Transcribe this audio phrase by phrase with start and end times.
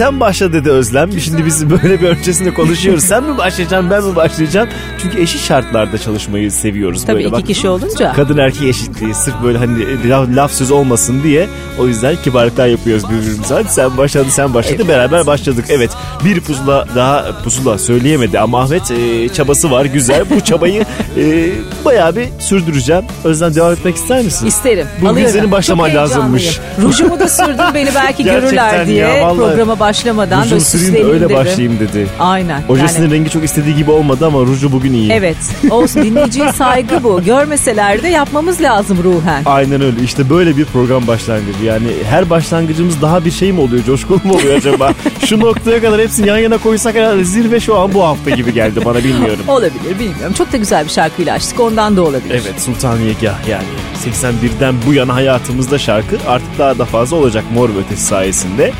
[0.00, 1.20] Sen başla dedi Özlem.
[1.20, 3.04] Şimdi biz böyle bir öncesinde konuşuyoruz.
[3.04, 4.68] Sen mi başlayacaksın ben mi başlayacağım?
[5.02, 7.04] Çünkü eşit şartlarda çalışmayı seviyoruz.
[7.04, 7.28] Tabii böyle.
[7.28, 8.12] iki Bak, kişi olunca.
[8.12, 13.04] Kadın erkek eşitliği sırf böyle hani laf, laf söz olmasın diye o yüzden kibarlıklar yapıyoruz
[13.04, 13.54] birbirimize.
[13.54, 14.88] Hadi sen başladın sen başladın Evet.
[14.88, 15.64] beraber başladık.
[15.68, 15.90] Evet
[16.24, 20.30] bir pusula daha pusula söyleyemedi ama Ahmet e, çabası var güzel.
[20.30, 20.84] Bu çabayı
[21.16, 21.50] e,
[21.84, 23.02] bayağı bir sürdüreceğim.
[23.24, 24.46] Özlem devam etmek ister misin?
[24.46, 24.86] İsterim.
[25.00, 25.32] Bugün Alıyorum.
[25.32, 26.60] senin başlaman Çok lazımmış.
[26.82, 29.36] Rujumu da sürdüm beni belki görürler diye ya, vallahi.
[29.48, 31.36] programa başlamadan Rujum böyle süreyim de öyle dedim.
[31.36, 32.06] başlayayım dedi.
[32.18, 32.62] Aynen.
[32.68, 35.12] Ojesinin Yani- rengi çok istediği gibi olmadı ama ruju bugün iyi.
[35.12, 35.36] Evet.
[35.70, 37.22] Olsun dinleyiciye saygı bu.
[37.24, 39.42] Görmeseler de yapmamız lazım ruhen.
[39.46, 43.84] Aynen öyle işte böyle bir program başlangıcı yani her başlangıcımız daha bir şey mi oluyor
[43.84, 44.92] coşkulu mu oluyor acaba
[45.26, 48.80] şu noktaya kadar hepsini yan yana koysak herhalde zirve şu an bu hafta gibi geldi
[48.84, 49.44] bana bilmiyorum.
[49.48, 50.32] Olabilir bilmiyorum.
[50.38, 52.34] Çok da güzel bir şarkıyla açtık ondan da olabilir.
[52.44, 53.64] Evet Sultan Yegah yani
[54.04, 58.72] 81'den bu yana hayatımızda şarkı artık daha da fazla olacak Mor Ötesi sayesinde.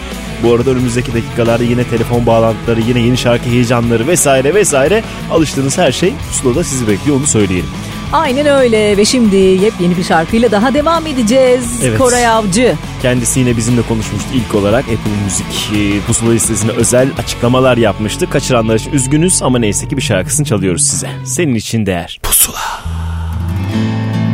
[0.42, 5.92] Bu arada önümüzdeki dakikalarda yine telefon bağlantıları, yine yeni şarkı heyecanları vesaire vesaire alıştığınız her
[5.92, 7.70] şey pusulada sizi bekliyor onu söyleyelim.
[8.12, 11.80] Aynen öyle ve şimdi yepyeni bir şarkıyla daha devam edeceğiz.
[11.84, 11.98] Evet.
[11.98, 12.74] Koray Avcı.
[13.02, 18.30] Kendisi yine bizimle konuşmuştu ilk olarak Apple Müzik e, pusula listesine özel açıklamalar yapmıştı.
[18.30, 21.08] Kaçıranlar için üzgünüz ama neyse ki bir şarkısını çalıyoruz size.
[21.24, 22.20] Senin için değer.
[22.22, 22.80] Pusula.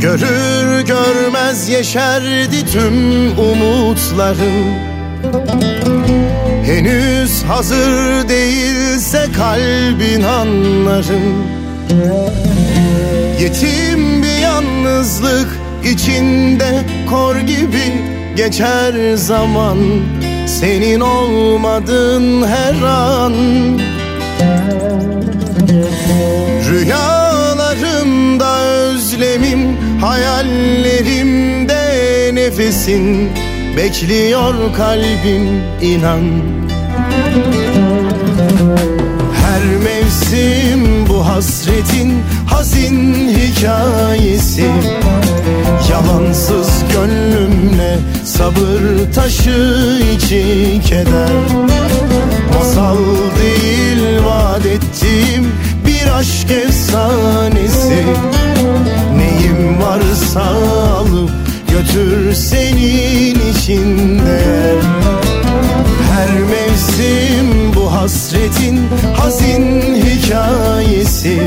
[0.01, 2.95] Görür görmez yeşerdi tüm
[3.39, 4.75] umutlarım
[6.65, 11.47] Henüz hazır değilse kalbin anlarım
[13.41, 15.49] Yetim bir yalnızlık
[15.85, 17.93] içinde kor gibi
[18.37, 19.79] geçer zaman.
[20.47, 23.33] Senin olmadın her an.
[26.71, 31.81] Rüyalarımda özlemim Hayallerimde
[32.33, 33.31] nefesin.
[33.77, 36.25] Bekliyor kalbim inan.
[39.35, 40.66] Her mevsim
[41.37, 44.71] hasretin hazin hikayesi.
[45.91, 51.31] Yalansız gönlümle sabır taşı içi keder.
[52.55, 52.97] Masal
[53.43, 55.53] değil vaat ettiğim
[55.87, 58.05] bir aşk efsanesi.
[59.17, 61.31] Neyim varsa alıp
[61.71, 64.83] götür senin için değer
[66.11, 67.56] Her mevsim
[67.87, 68.81] bu hasretin
[69.17, 71.41] hazin hikayesi.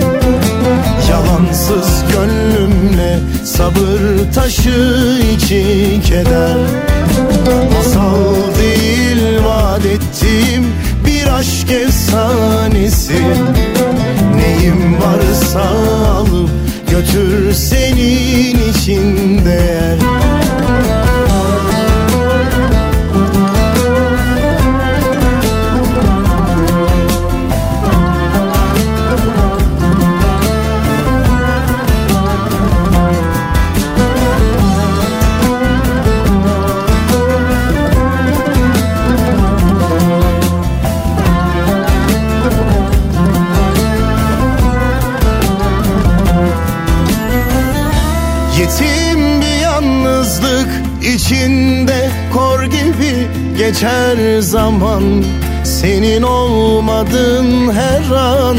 [1.10, 6.58] Yalansız gönlümle sabır taşı içi keder.
[7.74, 8.16] Masal
[8.60, 10.66] değil vaat ettiğim
[11.06, 13.22] bir aşk efsanesi.
[14.36, 15.70] Neyim varsa
[16.10, 16.50] alıp
[16.92, 20.00] götür senin için değer
[53.70, 55.04] geçer zaman
[55.64, 58.58] Senin olmadın her an.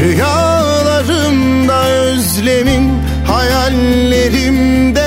[0.00, 2.92] Rüyalarımda özlemin
[3.26, 5.06] hayallerimde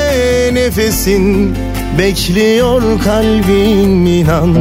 [0.53, 1.55] nefesin
[1.99, 4.55] Bekliyor kalbim inan.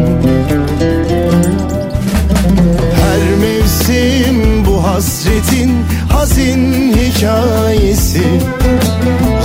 [2.95, 5.73] Her mevsim bu hasretin
[6.13, 8.23] hazin hikayesi.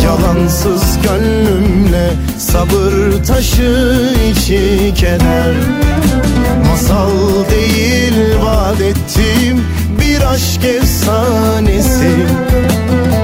[0.04, 2.14] Yalansız gönlümle
[2.54, 5.54] sabır taşı içi keder
[6.68, 7.10] Masal
[7.52, 9.66] değil vaat ettiğim
[10.02, 12.12] bir aşk efsanesi.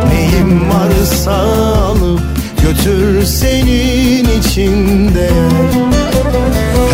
[0.10, 2.22] Neyim varsa alıp
[2.64, 5.90] götür senin için değer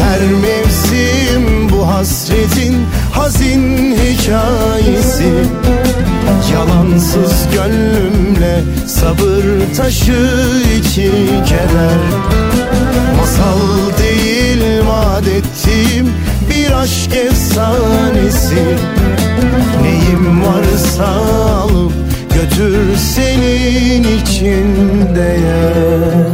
[0.02, 0.75] her mevsim
[6.70, 10.30] Yalansız gönlümle sabır taşı
[10.80, 11.12] içi
[11.46, 12.00] keder
[13.18, 13.60] Masal
[14.00, 15.24] değil vaat
[16.50, 18.64] bir aşk efsanesi.
[19.82, 21.94] Neyim varsa alıp
[22.34, 24.76] götür senin için
[25.16, 26.28] değer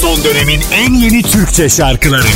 [0.00, 2.26] Son dönemin en yeni Türkçe şarkıları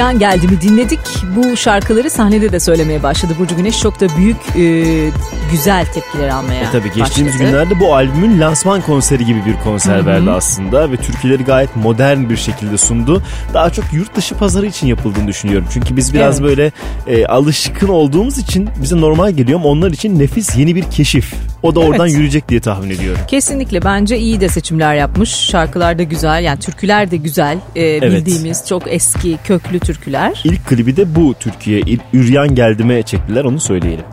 [0.00, 1.00] Üryan geldi mi dinledik.
[1.36, 3.32] Bu şarkıları sahnede de söylemeye başladı.
[3.38, 5.08] Burcu Güneş çok da büyük e,
[5.50, 7.50] güzel tepkiler almaya E tabii geçtiğimiz başladı.
[7.50, 12.36] günlerde bu albümün lansman konseri gibi bir konser verdi aslında ve türküleri gayet modern bir
[12.36, 13.22] şekilde sundu.
[13.54, 15.68] Daha çok yurt dışı pazarı için yapıldığını düşünüyorum.
[15.72, 16.48] Çünkü biz biraz Evet.
[16.48, 16.72] böyle
[17.06, 21.34] e, alışkın olduğumuz için bize normal geliyor ama onlar için nefis yeni bir keşif.
[21.62, 22.14] O da oradan Evet.
[22.16, 23.20] yürüyecek diye tahmin ediyorum.
[23.28, 25.30] Kesinlikle bence iyi de seçimler yapmış.
[25.30, 27.58] Şarkılar da güzel yani türküler de güzel.
[27.76, 30.40] E, Bildiğimiz çok eski köklü türküler.
[30.44, 34.04] İlk klibi de bu Türkiye Üryan Geldim'e çektiler onu söyleyelim.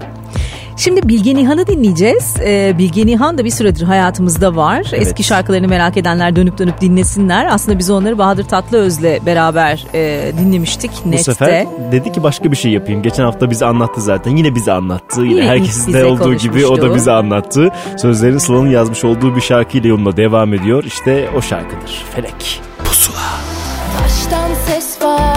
[0.77, 2.33] Şimdi Bilge Nihan'ı dinleyeceğiz.
[2.45, 4.87] Ee, Bilge Nihan da bir süredir hayatımızda var.
[4.93, 7.45] Eski şarkılarını merak edenler dönüp dönüp dinlesinler.
[7.45, 11.23] Aslında biz onları Bahadır Tatlıöz'le beraber e, dinlemiştik Bu Net'te.
[11.23, 13.01] sefer dedi ki başka bir şey yapayım.
[13.01, 14.35] Geçen hafta bize anlattı zaten.
[14.35, 15.21] Yine bize anlattı.
[15.21, 17.69] Yine, Yine herkesin de olduğu gibi o da bize anlattı.
[17.97, 20.83] Sözlerini Sıla'nın yazmış olduğu bir şarkıyla yoluna devam ediyor.
[20.83, 22.05] İşte o şarkıdır.
[22.15, 22.61] Felek.
[23.97, 25.36] Taştan ses var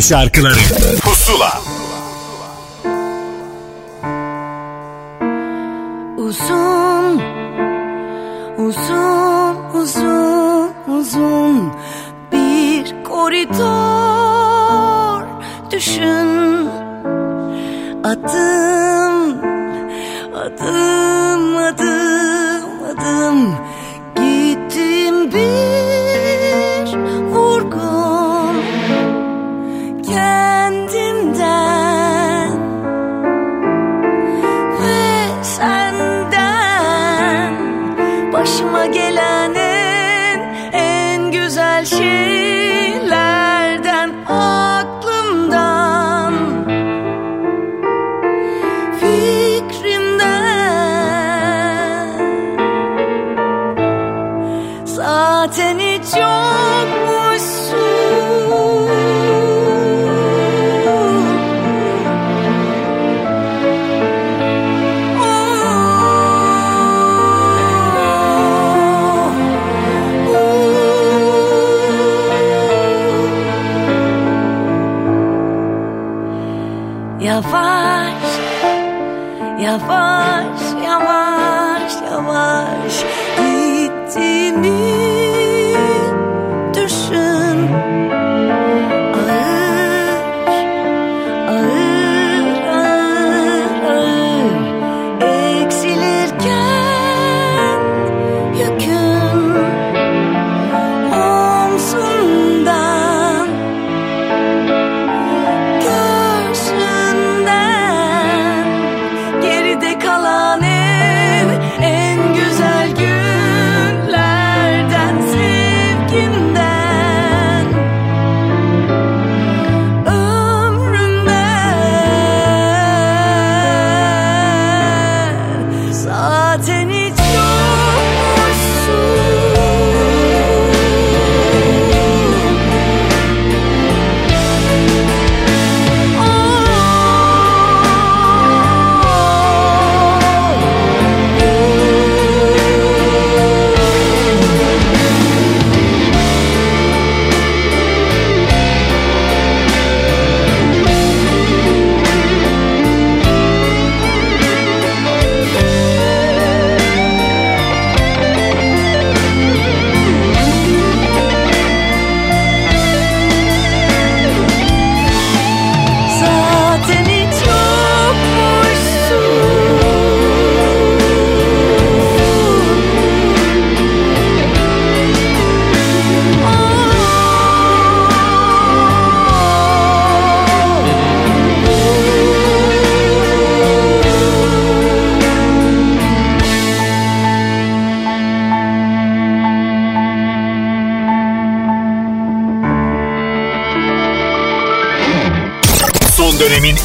[0.00, 0.60] şarkıları
[79.70, 80.60] yavaş,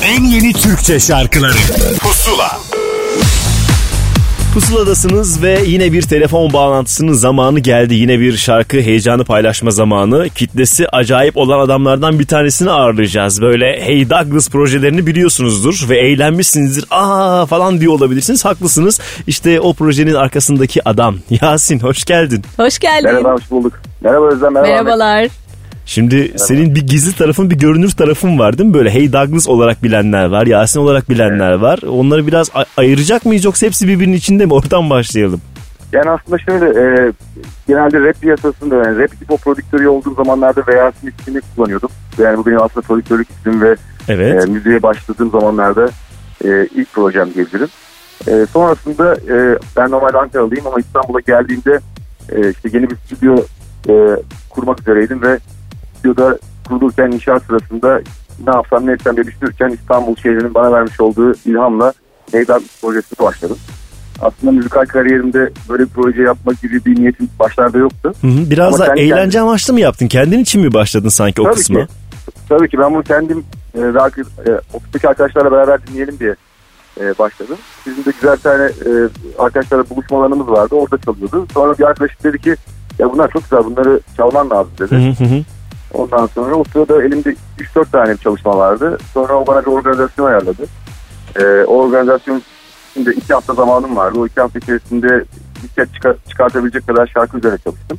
[0.05, 1.53] en yeni Türkçe şarkıları
[1.99, 2.57] Pusula
[4.53, 7.93] Pusuladasınız ve yine bir telefon bağlantısının zamanı geldi.
[7.93, 10.29] Yine bir şarkı heyecanı paylaşma zamanı.
[10.29, 13.41] Kitlesi acayip olan adamlardan bir tanesini ağırlayacağız.
[13.41, 16.85] Böyle Hey Douglas projelerini biliyorsunuzdur ve eğlenmişsinizdir.
[16.91, 18.45] Aa falan diyor olabilirsiniz.
[18.45, 18.99] Haklısınız.
[19.27, 21.15] İşte o projenin arkasındaki adam.
[21.41, 22.43] Yasin hoş geldin.
[22.57, 23.05] Hoş geldin.
[23.05, 23.73] Merhaba hoş bulduk.
[24.01, 25.03] Merhaba Özlem merhaba.
[25.03, 25.44] Ahmet.
[25.85, 28.73] Şimdi senin bir gizli tarafın bir görünür tarafın var değil mi?
[28.73, 30.45] Böyle Hey Douglas olarak bilenler var.
[30.45, 31.79] Yasin olarak bilenler var.
[31.89, 34.53] Onları biraz ayıracak mıyız yoksa hepsi birbirinin içinde mi?
[34.53, 35.41] Oradan başlayalım.
[35.93, 37.11] Yani aslında şöyle e,
[37.67, 41.89] genelde rap piyasasında yani rap hip hop prodüktörü olduğum zamanlarda Veyasin ismini kullanıyordum.
[42.17, 43.75] Yani bu benim aslında prodüktörlük ismim ve
[44.07, 44.43] Evet.
[44.47, 45.89] e, müziğe başladığım zamanlarda
[46.45, 47.67] e, ilk projem diyebilirim.
[48.27, 51.79] E, sonrasında e, ben normalde Ankaralıyım ama İstanbul'a geldiğimde
[52.29, 53.35] e, işte yeni bir stüdyo
[53.89, 53.93] e,
[54.49, 55.39] kurmak üzereydim ve
[56.05, 56.37] stüdyoda
[56.67, 58.01] kurulurken inşaat sırasında
[58.47, 61.93] ne yapsam ne etsem diye düşünürken İstanbul şehrinin bana vermiş olduğu ilhamla
[62.33, 63.57] Neydan projesine başladım.
[64.21, 68.13] Aslında müzikal kariyerimde böyle bir proje yapmak gibi bir niyetim başlarda yoktu.
[68.21, 68.49] Hı hı.
[68.49, 70.07] Biraz Ama da kendi eğlence kendime- amaçlı mı yaptın?
[70.07, 71.85] Kendin için mi başladın sanki o Tabii kısmı?
[71.87, 71.93] ki.
[72.49, 73.43] Tabii ki ben bunu kendim
[73.77, 76.35] e, rock, e, ofisteki arkadaşlarla beraber dinleyelim diye
[77.01, 77.57] e, başladım.
[77.85, 78.91] Bizim de güzel tane e,
[79.39, 80.75] arkadaşlarla buluşmalarımız vardı.
[80.75, 81.47] Orada çalıyordu.
[81.53, 82.55] Sonra bir arkadaşım dedi ki
[82.99, 84.95] ya bunlar çok güzel bunları çalman lazım dedi.
[84.95, 85.41] Hı hı hı.
[85.93, 87.35] Ondan sonra o sırada elimde
[87.75, 88.97] 3-4 tane bir çalışma vardı.
[89.13, 90.63] Sonra o bana bir organizasyon ayarladı.
[91.39, 92.41] Ee, o organizasyon
[92.91, 94.19] içinde 2 hafta zamanım vardı.
[94.19, 95.07] O 2 hafta içerisinde
[95.63, 97.97] bir kez çıkar- çıkartabilecek kadar şarkı üzerine çalıştım.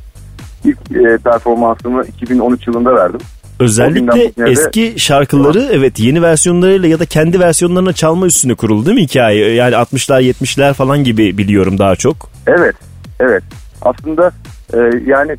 [0.65, 3.19] İlk e, performansımı 2013 yılında verdim.
[3.59, 9.03] Özellikle eski şarkıları evet yeni versiyonlarıyla ya da kendi versiyonlarına çalma üstüne kuruldu değil mi
[9.03, 9.53] hikaye?
[9.53, 12.15] Yani 60'lar 70'ler falan gibi biliyorum daha çok.
[12.47, 12.75] Evet,
[13.19, 13.43] evet.
[13.81, 14.31] Aslında
[14.73, 15.31] e, yani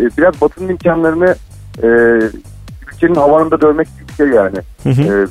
[0.00, 1.34] e, biraz batının imkanlarını
[1.82, 1.88] e,
[2.92, 4.58] ülkenin havanında dövmek gibi bir şey yani.
[4.82, 5.26] Hı hı.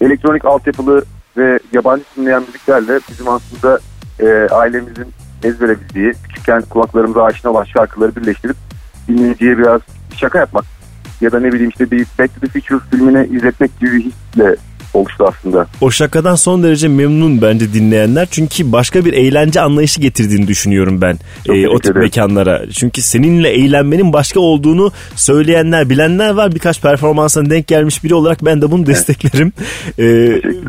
[0.00, 1.04] E, elektronik altyapılı
[1.36, 3.78] ve yabancı dinleyen müziklerle bizim aslında
[4.20, 5.06] e, ailemizin
[5.44, 8.56] ezbere bildiği, küçükken kulaklarımıza aşina olan şarkıları birleştirip
[9.08, 9.80] dinleyiciye biraz
[10.16, 10.64] şaka yapmak
[11.20, 14.56] ya da ne bileyim işte bir Back to the Future filmini izletmek gibi bir hisle
[14.94, 15.66] oluştu aslında.
[15.80, 18.28] O şakadan son derece memnun bence dinleyenler.
[18.30, 22.00] Çünkü başka bir eğlence anlayışı getirdiğini düşünüyorum ben Çok e, o tip ederim.
[22.02, 22.62] mekanlara.
[22.72, 26.54] Çünkü seninle eğlenmenin başka olduğunu söyleyenler, bilenler var.
[26.54, 29.52] Birkaç performansına denk gelmiş biri olarak ben de bunu desteklerim.
[29.98, 30.04] E,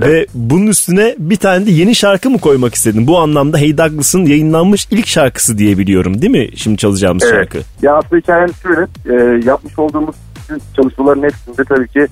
[0.02, 3.08] ve bunun üstüne bir tane de yeni şarkı mı koymak istedin?
[3.08, 6.48] Bu anlamda Hey Douglas'ın yayınlanmış ilk şarkısı diye biliyorum değil mi?
[6.56, 7.34] Şimdi çalacağımız Evet.
[7.36, 7.58] şarkı.
[7.82, 10.16] Ya aslında hikayenin şöyle e, yapmış olduğumuz
[10.76, 12.08] çalışmaların hepsinde tabii ki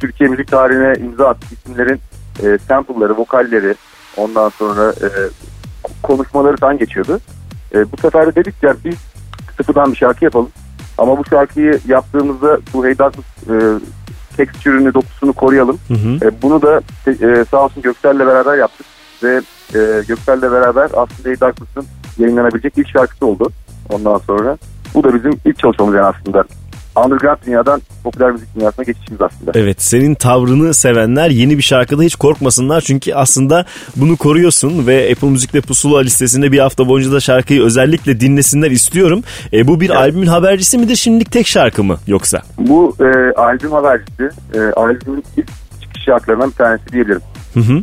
[0.00, 2.00] Türkiye müzik tarihine imza attık isimlerin
[2.42, 3.74] e, sample'ları, vokalleri
[4.16, 5.08] ondan sonra e,
[6.02, 7.20] konuşmaları falan geçiyordu.
[7.74, 8.96] E, bu sefer de dedik ya biz
[9.56, 10.50] sıfırdan bir şarkı yapalım.
[10.98, 13.54] Ama bu şarkıyı yaptığımızda bu Hey Douglas e,
[14.36, 15.78] tekstürünü, dokusunu koruyalım.
[15.88, 16.28] Hı hı.
[16.28, 18.86] E, bunu da e, sağ olsun Göksel'le beraber yaptık.
[19.22, 19.40] Ve
[19.74, 21.86] e, Göksel'le beraber aslında Hey Douglas'ın
[22.18, 23.50] yayınlanabilecek ilk şarkısı oldu.
[23.90, 24.58] Ondan sonra
[24.94, 26.44] bu da bizim ilk çalışmamız yani aslında.
[26.96, 29.52] Underground dünyadan popüler müzik dünyasına geçişimiz aslında.
[29.54, 32.80] Evet senin tavrını sevenler yeni bir şarkıda hiç korkmasınlar.
[32.80, 33.64] Çünkü aslında
[33.96, 39.22] bunu koruyorsun ve Apple Müzik'te pusula listesinde bir hafta boyunca da şarkıyı özellikle dinlesinler istiyorum.
[39.52, 42.42] E, bu bir albümün habercisi midir şimdilik tek şarkı mı yoksa?
[42.58, 44.30] Bu e, albüm habercisi.
[44.54, 45.48] E, albümün ilk
[45.82, 47.22] çıkış şarkılarından bir tanesi diyebilirim.
[47.54, 47.82] Hı hı.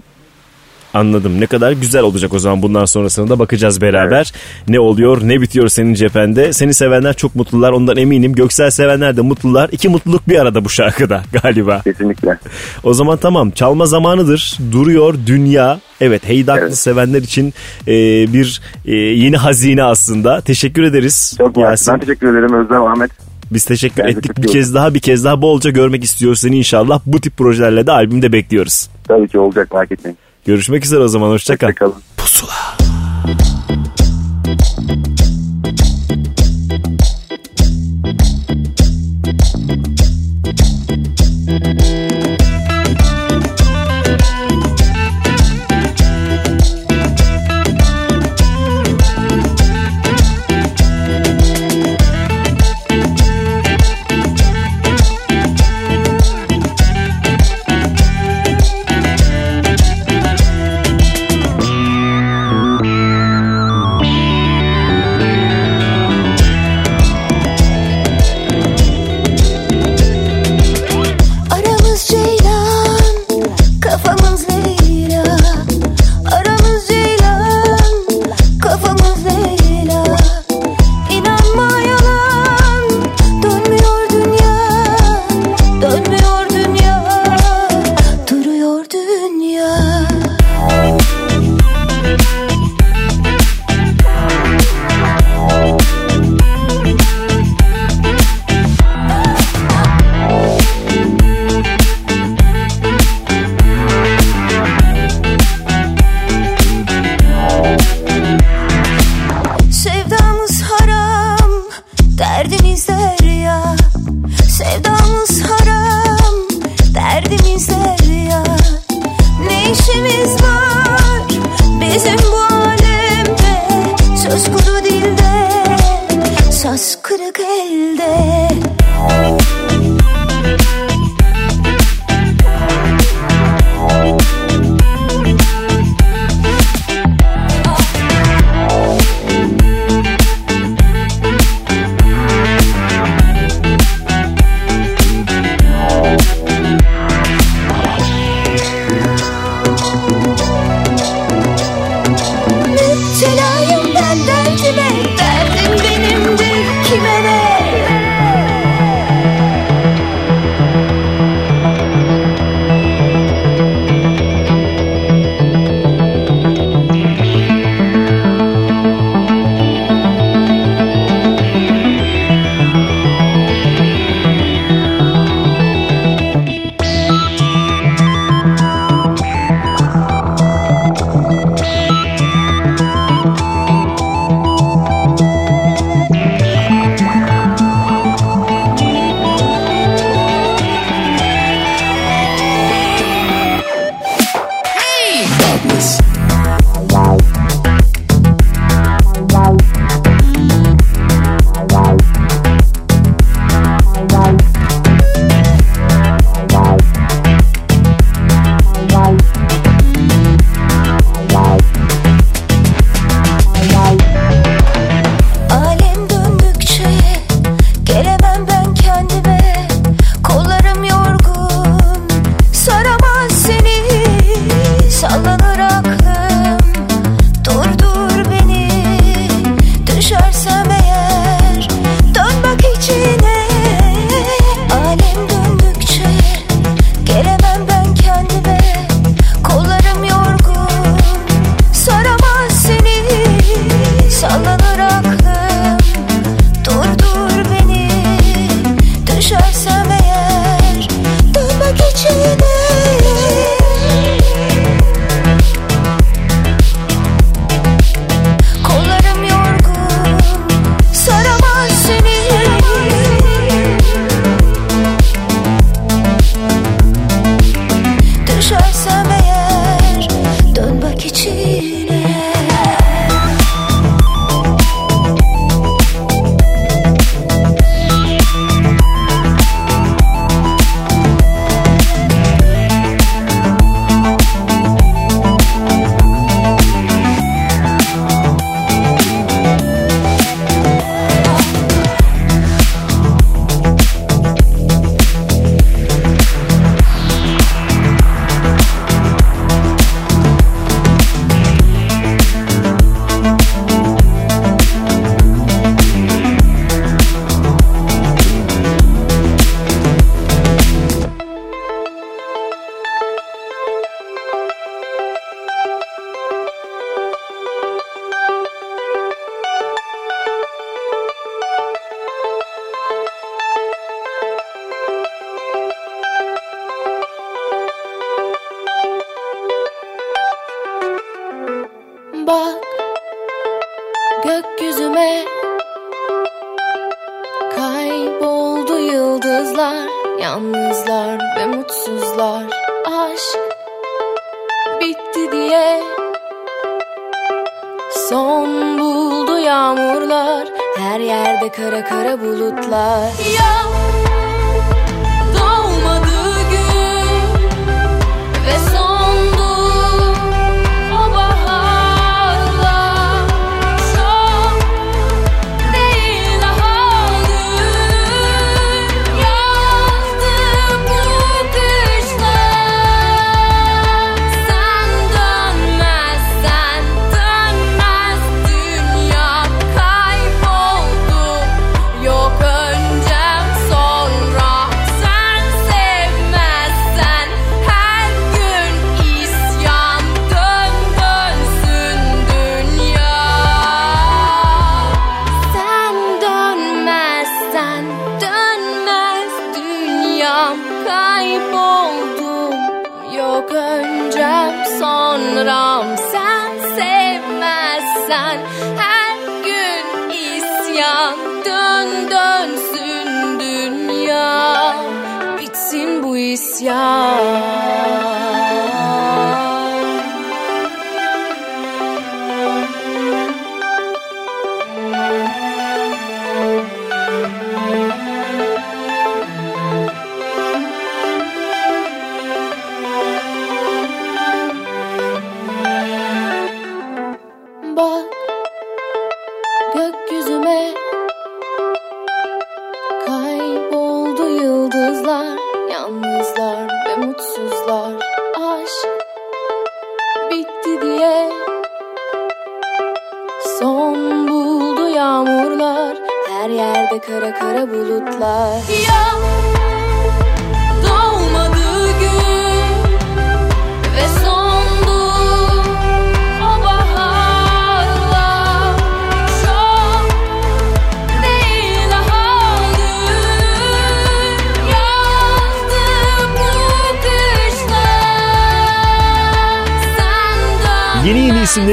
[0.94, 1.42] Anladım.
[1.42, 4.34] Ne kadar güzel olacak o zaman bundan sonrasına da bakacağız beraber.
[4.68, 6.54] Ne oluyor ne bitiyor senin cephende.
[6.54, 8.34] Seni sevenler çok mutlular ondan eminim.
[8.34, 9.70] Göksel sevenler de mutlular.
[9.72, 11.82] İki mutluluk bir arada bu şarkıda galiba.
[11.84, 12.38] Kesinlikle.
[12.84, 14.58] O zaman tamam çalma zamanıdır.
[14.72, 15.80] Duruyor dünya.
[16.02, 16.78] Evet Hey Douglas Evet.
[16.78, 17.54] sevenler için
[17.88, 17.94] e,
[18.34, 20.42] bir e, yeni hazine aslında.
[20.42, 21.36] Teşekkür ederiz.
[21.38, 21.58] Çok.
[21.58, 21.94] Yasin.
[21.94, 23.12] Ben teşekkür ederim Özlem Ahmet.
[23.52, 27.00] Biz teşekkür Ben ettik bir kez daha bir kez daha bolca görmek istiyoruz seni inşallah.
[27.06, 28.90] Bu tip projelerle de albümde bekliyoruz.
[29.08, 30.18] Tabii ki olacak merak etmeyin.
[30.46, 31.68] Görüşmek üzere o zaman hoşça kal.
[31.68, 31.96] Hoşçakalın.
[32.20, 33.01] Aramız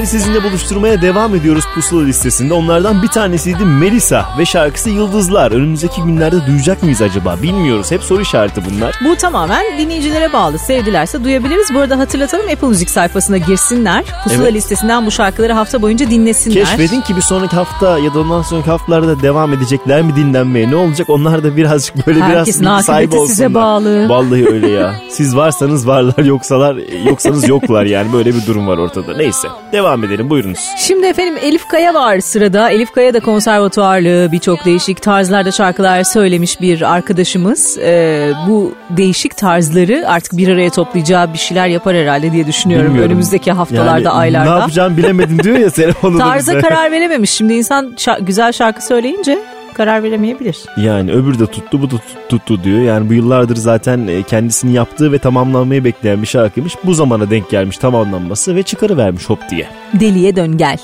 [0.09, 2.55] sizinle buluşturmaya devam ediyoruz Pusula listesinde.
[2.55, 5.51] Onlardan bir tanesiydi Melisa ve şarkısı Yıldızlar.
[5.53, 7.37] Önümüzdeki günlerde duyacak mıyız acaba?
[7.43, 7.91] Bilmiyoruz.
[7.91, 8.95] Hep soru işareti bunlar.
[9.05, 10.59] Bu tamamen dinleyicilere bağlı.
[10.59, 11.75] Sevdilerse duyabiliriz.
[11.75, 14.05] Bu arada hatırlatalım Apple Müzik sayfasına girsinler.
[14.25, 14.55] Pusula Evet.
[14.55, 16.65] listesinden bu şarkıları hafta boyunca dinlesinler.
[16.65, 20.71] Keşfedin ki bir sonraki hafta ya da ondan sonraki haftalarda devam edecekler mi dinlenmeye?
[20.71, 21.11] Ne olacak?
[21.11, 23.29] Onlar da birazcık böyle biraz Herkesin sahibi akıbeti olsunlar.
[23.29, 24.09] size bağlı.
[24.09, 24.95] Vallahi öyle ya.
[25.11, 29.17] Siz varsanız varlar yoksalar yoksanız yoklar yani böyle bir durum var ortada.
[29.17, 30.69] Neyse devam edelim buyurunuz.
[30.79, 32.71] Şimdi efendim Elif Kaya var sırada.
[32.71, 37.79] Elif Kaya da konservatuarlı birçok değişik tarzlarda şarkılar söylemiş bir arkadaşımız.
[37.79, 42.87] Ee, bu değişik tarzları artık bir araya toplayacağı bir şeyler yapar herhalde diye düşünüyorum.
[42.87, 43.11] Bilmiyorum.
[43.11, 44.55] Önümüzdeki haftalarda, Yani aylarda.
[44.55, 46.61] Ne yapacağım bilemedim diyor ya telefonunda Tarza bize.
[46.69, 47.31] karar verememiş.
[47.31, 49.39] Şimdi insan şa- güzel şarkı söyleyince
[49.79, 50.59] karar veremeyebilir.
[50.77, 52.81] Yani öbür de tuttu bu da tut- tuttu diyor.
[52.81, 56.75] Yani bu yıllardır zaten e, kendisini yaptığı ve tamamlanmayı bekleyen bir şarkıymış.
[56.85, 59.69] Bu zamana denk gelmiş tamamlanması ve çıkarıvermiş hop diye.
[60.01, 60.79] Deliye dön gel.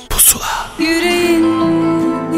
[0.79, 1.45] Yüreğin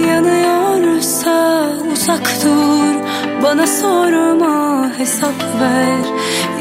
[0.08, 2.94] yanıyorsa uzak dur
[3.42, 5.98] Bana sorma hesap ver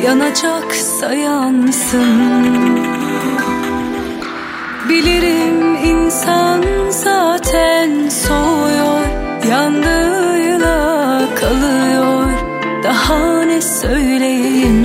[0.05, 2.79] Yanacaksa yansın
[4.89, 12.31] Bilirim insan zaten soğuyor Yandığıyla kalıyor.
[12.83, 14.84] Daha ne söyleyeyim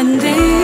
[0.00, 0.59] ki sendeyim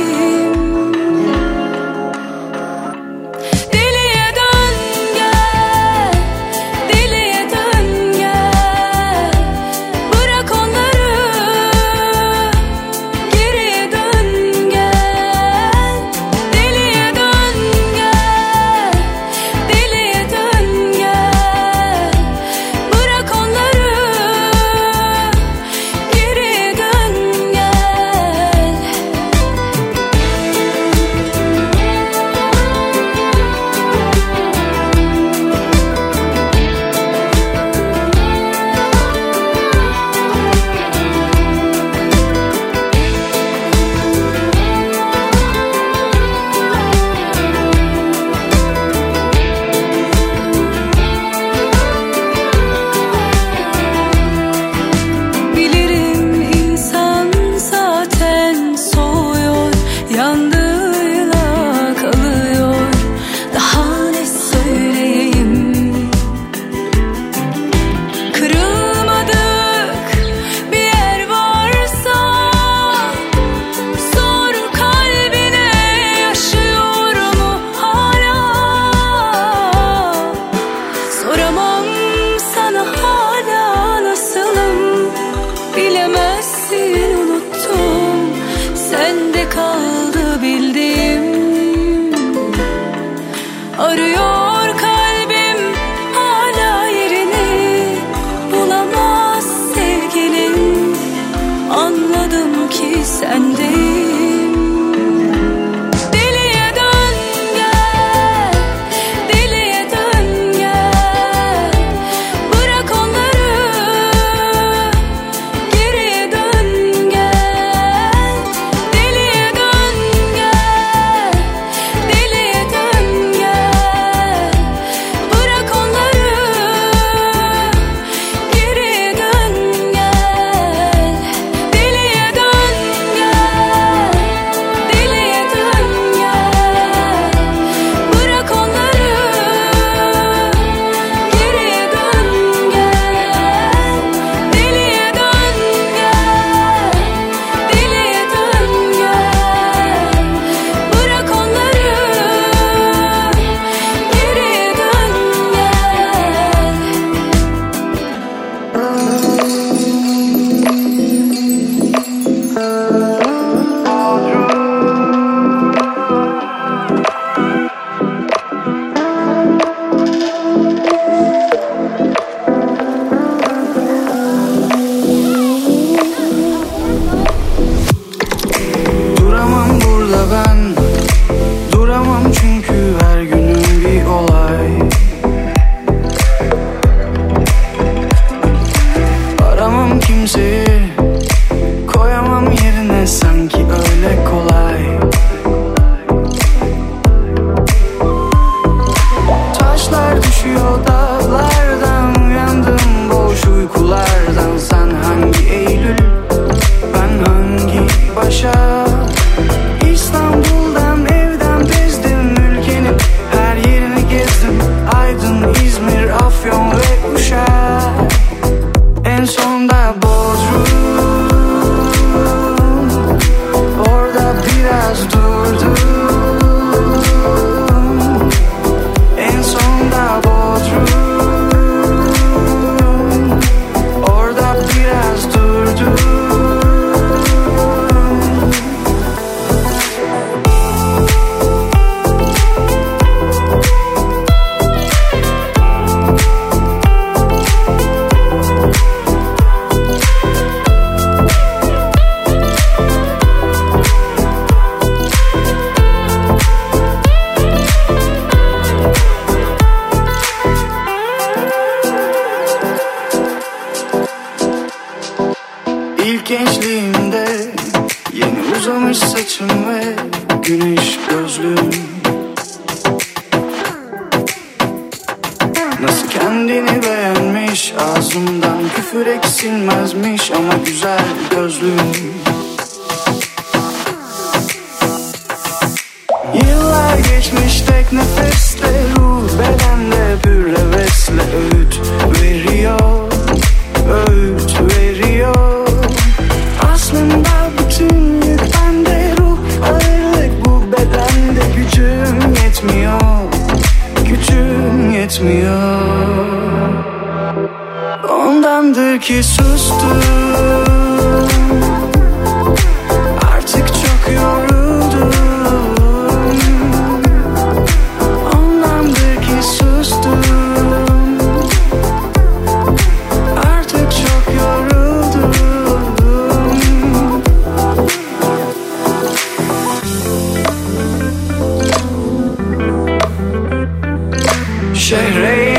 [334.87, 335.56] şehre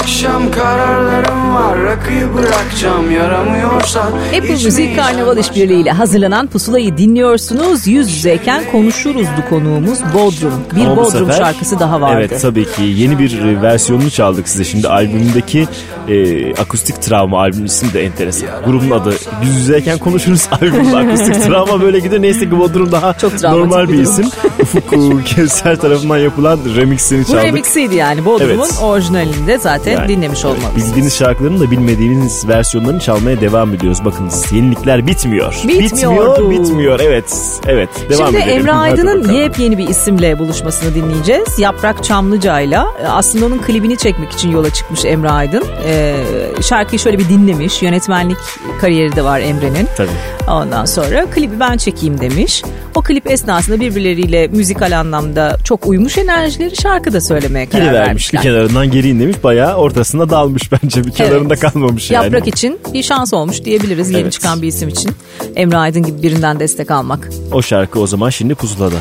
[0.00, 4.00] akşam Kararlarım var rakıyı bırakacağım Yaramıyorsa
[4.36, 7.86] Apple Müzik Karnaval İşbirliği hazırlanan Pusulayı dinliyorsunuz.
[7.86, 10.52] Yüz yüzeyken konuşuruzdu konuğumuz Bodrum.
[10.76, 12.26] Bir Ama bu Bodrum sefer- şarkısı daha vardı.
[12.30, 14.64] Evet tabii ki yeni bir e, versiyonunu çaldık size.
[14.64, 15.68] Şimdi albümündeki
[16.08, 18.48] e, akustik travma albümün ismi de enteresan.
[18.66, 22.22] Grubun adı yüz yüzeyken konuşuruz albümün akustik travma böyle gidiyor.
[22.22, 24.04] Neyse ki Bodrum daha travmatik normal bir bir durum.
[24.12, 24.28] isim.
[24.62, 27.44] Ufuk e, Kevser tarafından yapılan remixini Bu çaldık.
[27.44, 28.78] remixiydi yani Bodrum'un Evet.
[28.82, 30.76] orijinalinde zaten Yani, dinlemiş olmalısınız.
[30.76, 34.04] Bildiğiniz şarkıların da bilmediğiniz versiyonlarını çalmaya devam ediyoruz.
[34.04, 35.54] Bakınız yenilikler bitmiyor.
[35.68, 37.00] Bitmiyor, bitmiyor.
[37.00, 37.88] Evet, evet.
[38.10, 38.58] Devam Şimdi edelim.
[38.58, 41.58] Emre Aydın'ın yepyeni bir isimle buluşmasını dinleyeceğiz.
[41.58, 42.86] Yaprak Çamlıca'yla.
[43.02, 45.64] E, Aslında onun klibini çekmek için yola çıkmış Emre Aydın.
[45.84, 46.14] Ee,
[46.62, 47.82] şarkıyı şöyle bir dinlemiş.
[47.82, 48.36] Yönetmenlik
[48.80, 49.88] kariyeri de var Emre'nin.
[49.96, 50.08] Tabii.
[50.48, 52.62] Ondan sonra klibi ben çekeyim demiş.
[52.94, 58.38] O klip esnasında birbirleriyle müzikal anlamda çok uymuş enerjileri şarkıda söylemeye karar Geri vermiş bir
[58.38, 58.42] vermişler.
[58.42, 59.36] kenarından geri in demiş.
[59.44, 61.04] Bayağı ortasında dalmış bence.
[61.04, 61.60] Bir kenarında Evet.
[61.72, 62.24] kalmamış yani.
[62.24, 64.32] Yaprak için bir şans olmuş diyebiliriz yeni Evet.
[64.32, 65.10] çıkan bir isim için.
[65.56, 67.28] Emre Aydın gibi birinden destek almak.
[67.52, 68.96] O şarkı o zaman şimdi pusulada.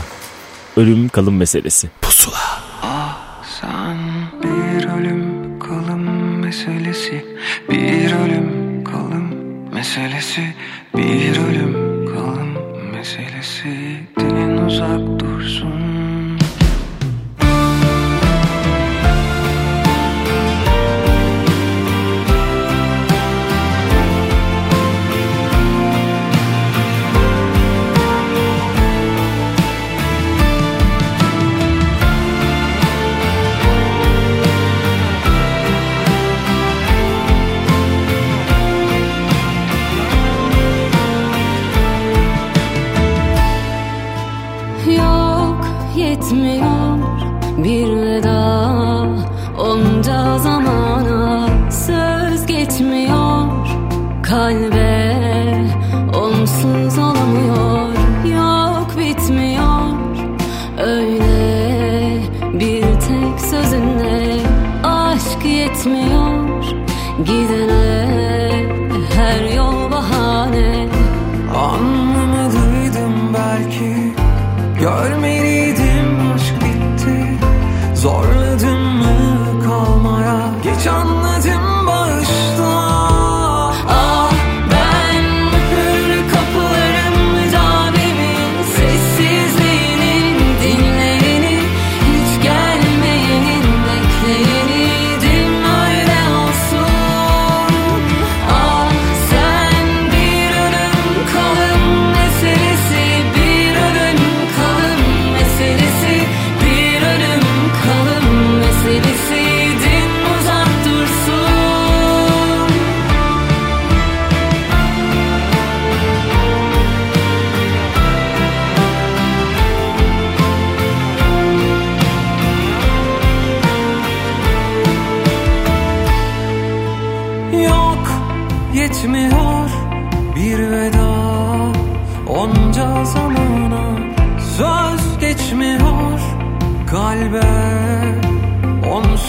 [0.78, 1.90] Ölüm kalım meselesi.
[2.02, 2.38] Pusula.
[3.62, 3.98] Sen
[4.44, 6.04] bir ölüm kalım
[6.40, 7.26] meselesi
[7.70, 9.34] Bir ölüm kalım
[9.74, 10.42] meselesi
[10.98, 11.89] Bir ölüm
[14.78, 15.09] up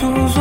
[0.01, 0.40] sus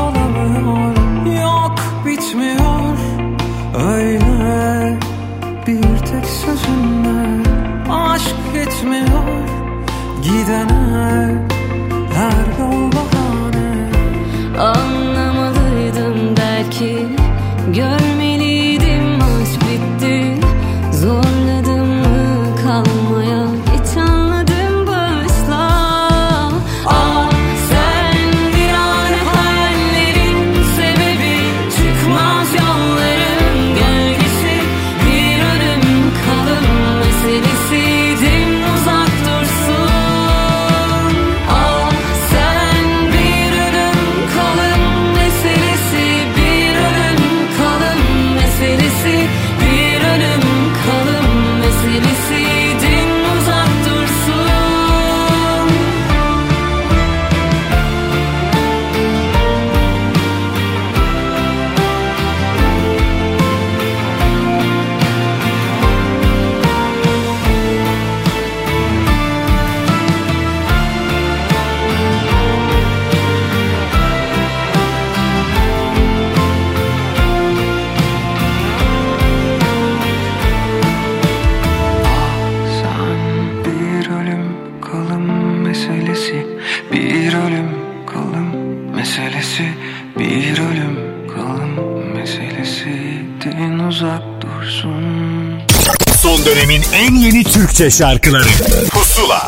[97.80, 98.44] Türkçe şarkıları
[98.92, 99.42] Pusula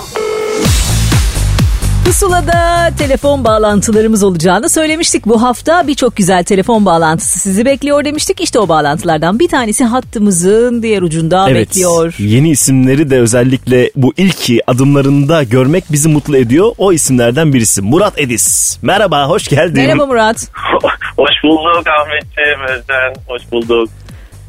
[2.05, 5.25] Pusula'da telefon bağlantılarımız olacağını söylemiştik.
[5.25, 8.41] Bu hafta birçok güzel telefon bağlantısı sizi bekliyor demiştik.
[8.41, 11.69] İşte o bağlantılardan bir tanesi hattımızın diğer ucunda Evet.
[11.69, 12.15] bekliyor.
[12.19, 16.71] Yeni isimleri de özellikle bu ilki adımlarında görmek bizi mutlu ediyor.
[16.77, 18.77] O isimlerden birisi Murat Edis.
[18.81, 19.83] Merhaba, hoş geldin.
[19.83, 20.47] Merhaba Murat.
[21.17, 23.13] Hoş bulduk Ahmetciğim, Özden.
[23.27, 23.89] Hoş bulduk.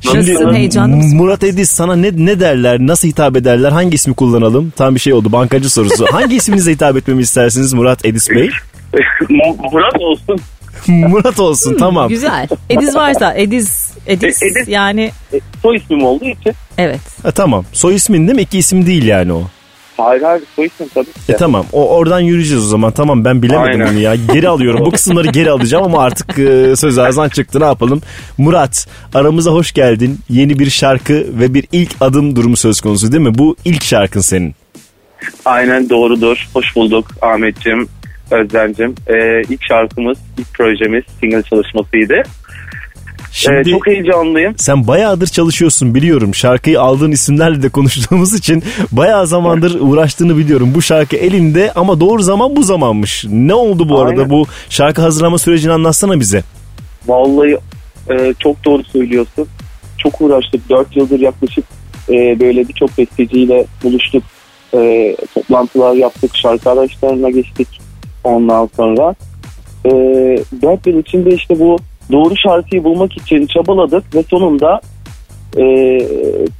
[0.04, 1.16] Nasılsın, heyecanlı mısın?
[1.16, 4.70] Murat Edis sana ne ne derler, nasıl hitap ederler, hangi ismi kullanalım?
[4.76, 6.06] Tam bir şey oldu, bankacı sorusu.
[6.12, 8.50] hangi isminize hitap etmemi istersiniz Murat Edis Bey?
[9.72, 10.40] Murat olsun.
[10.88, 12.08] Murat olsun, tamam.
[12.08, 12.48] Güzel.
[12.70, 14.68] Ediz varsa Ediz, Ediz, E- Ediz.
[14.68, 15.10] yani
[15.62, 16.52] Soy ismim olduğu için.
[16.78, 17.00] evet.
[17.22, 17.64] Ha, tamam.
[17.72, 18.42] Soy ismin değil mi?
[18.42, 19.42] İki isim değil yani o.
[20.04, 21.20] Hayır hayır soy isim tabii ki.
[21.28, 22.92] E tamam o oradan yürüyeceğiz o zaman.
[22.92, 23.88] Tamam ben bilemedim Aynen.
[23.88, 24.14] bunu ya.
[24.32, 24.80] Geri alıyorum.
[24.86, 28.02] Bu kısımları geri alacağım ama artık e, söz ağzından çıktı ne yapalım.
[28.38, 30.18] Murat aramıza hoş geldin.
[30.30, 33.38] Yeni bir şarkı ve bir ilk adım durumu söz konusu değil mi?
[33.38, 34.54] Bu ilk şarkın senin.
[35.44, 36.48] Aynen doğrudur.
[36.54, 37.88] Hoş bulduk Ahmetciğim,
[38.30, 38.94] Özden'cim.
[39.08, 42.22] Ee, ilk şarkımız, ilk projemiz single çalışmasıydı.
[43.32, 44.54] Şimdi Ee, çok heyecanlıyım.
[44.56, 46.34] sen bayağıdır çalışıyorsun biliyorum.
[46.34, 48.62] Şarkıyı aldığın isimlerle de konuştuğumuz için
[48.92, 50.72] bayağı zamandır uğraştığını biliyorum.
[50.74, 53.24] Bu şarkı elinde ama doğru zaman bu zamanmış.
[53.28, 54.30] Ne oldu bu arada Aynen.
[54.30, 56.42] bu şarkı hazırlama sürecini anlatsana bize.
[57.06, 57.58] Vallahi
[58.10, 59.46] e, çok doğru söylüyorsun.
[59.98, 60.68] Çok uğraştık.
[60.70, 61.64] 4 yıldır yaklaşık
[62.08, 64.22] e, böyle birçok besteciyle buluştuk.
[64.74, 66.30] E, toplantılar yaptık.
[66.36, 67.68] Şarkı araçlarına geçtik.
[68.24, 69.14] Ondan sonra
[69.84, 69.90] e,
[70.62, 71.76] 4 yıl içinde işte bu
[72.12, 74.80] doğru şarkıyı bulmak için çabaladık ve sonunda
[75.56, 75.64] e,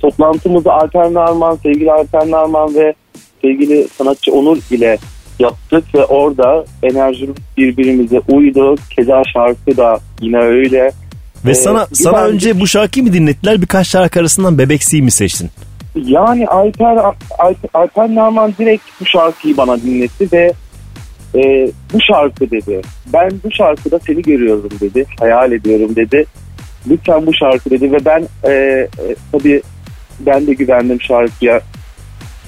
[0.00, 2.94] toplantımızı Alper Narman, sevgili Alper Narman ve
[3.42, 4.98] sevgili sanatçı Onur ile
[5.38, 8.76] yaptık ve orada enerjimiz birbirimize uydu.
[8.96, 10.90] Keza şarkı da yine öyle.
[11.44, 15.10] Ve Ee, sana sana ben- önce bu şarkıyı mı dinlettiler birkaç şarkı arasından Bebeksi'yi mi
[15.10, 15.50] seçtin?
[15.94, 16.96] Yani Alper,
[17.38, 20.52] Alper, Alper Narman direkt bu şarkıyı bana dinletti ve
[21.34, 22.82] e, bu şarkı dedi.
[23.12, 25.06] Ben bu şarkıda seni görüyorum dedi.
[25.20, 26.26] Hayal ediyorum dedi.
[26.90, 28.88] Lütfen bu şarkı dedi ve ben e, e,
[29.32, 29.62] tabii
[30.20, 31.60] ben de güvendim şarkıya.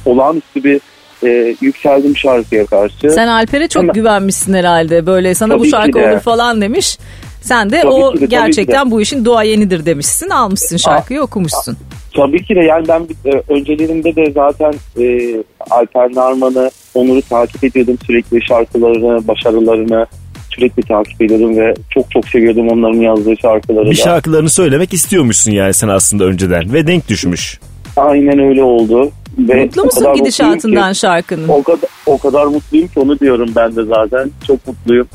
[0.07, 0.81] Olağanüstü bir
[1.27, 3.11] e, yükseldim şarkıya karşı.
[3.11, 5.07] Sen Alper'e çok Hemen- güvenmişsin herhalde.
[5.07, 6.09] Böyle sana bu şarkı de.
[6.11, 6.99] olur falan demiş.
[7.41, 10.29] Sen de Tabii o de, gerçekten ki bu işin duayenidir demişsin.
[10.31, 11.77] Almışsın şarkıyı okumuşsun.
[12.17, 15.35] Tabii ki de yani ben e, öncelerinde de zaten e,
[15.71, 20.07] Alper Narman'ı, Onur'u takip ediyordum sürekli şarkılarını, başarılarını
[20.55, 24.03] sürekli takip ediyordum ve çok çok seviyordum onların yazdığı şarkıları Bir da.
[24.03, 27.61] şarkılarını söylemek istiyormuşsun yani sen aslında önceden ve denk düşmüş.
[27.97, 29.11] Aynen öyle oldu.
[29.39, 31.49] Ve Mutlu musun kadar gidişatından ki- şarkının?
[31.49, 34.31] O kadar, o kadar mutluyum ki onu diyorum ben de zaten.
[34.47, 35.07] Çok mutluyum.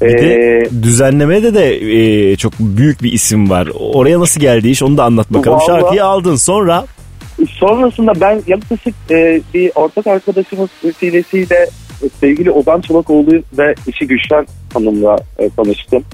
[0.00, 1.76] Bir de Ee, düzenlemede de
[2.32, 3.68] e, çok büyük bir isim var.
[3.80, 5.58] Oraya nasıl geldi iş onu da anlat bakalım.
[5.58, 6.84] Vallahi- Şarkıyı aldın sonra
[7.48, 11.68] Sonrasında ben yaklaşık e, bir ortak arkadaşımız vesilesiyle
[12.02, 16.04] e, sevgili Ozan Çolakoğlu ve eşi Gülşen Hanım'la e, tanıştım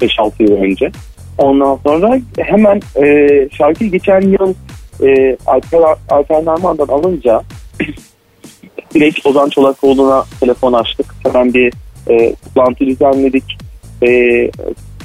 [0.00, 0.90] 5-6 yıl önce.
[1.38, 4.54] Ondan sonra hemen e, şarkıyı geçen yıl
[5.02, 6.46] e, Alper, Alper
[6.88, 7.42] alınca
[8.94, 11.06] direkt Ozan Çolakoğlu'na telefon açtık.
[11.22, 11.72] Hemen bir
[12.10, 13.58] e, toplantı düzenledik.
[14.02, 14.50] E,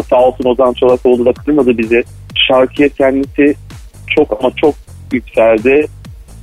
[0.09, 2.03] sağ olsun Ozan Çolakoğlu da kırmadı bizi.
[2.47, 3.55] Şarkıya kendisi
[4.15, 4.75] çok ama çok
[5.13, 5.87] yükseldi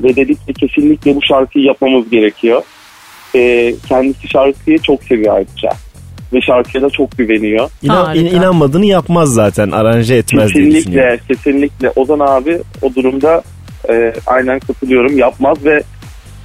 [0.03, 2.62] ve dedik ki kesinlikle bu şarkıyı yapmamız gerekiyor.
[3.37, 5.71] Ee, kendisi şarkıyı çok seviyor ayrıca
[6.33, 7.71] ve şarkıya da çok güveniyor.
[7.83, 11.19] inan, in- inanmadığını yapmaz zaten aranje etmez diye düşünüyorum.
[11.19, 13.43] Kesinlikle, kesinlikle Ozan abi o durumda
[13.91, 15.83] e, aynen katılıyorum yapmaz ve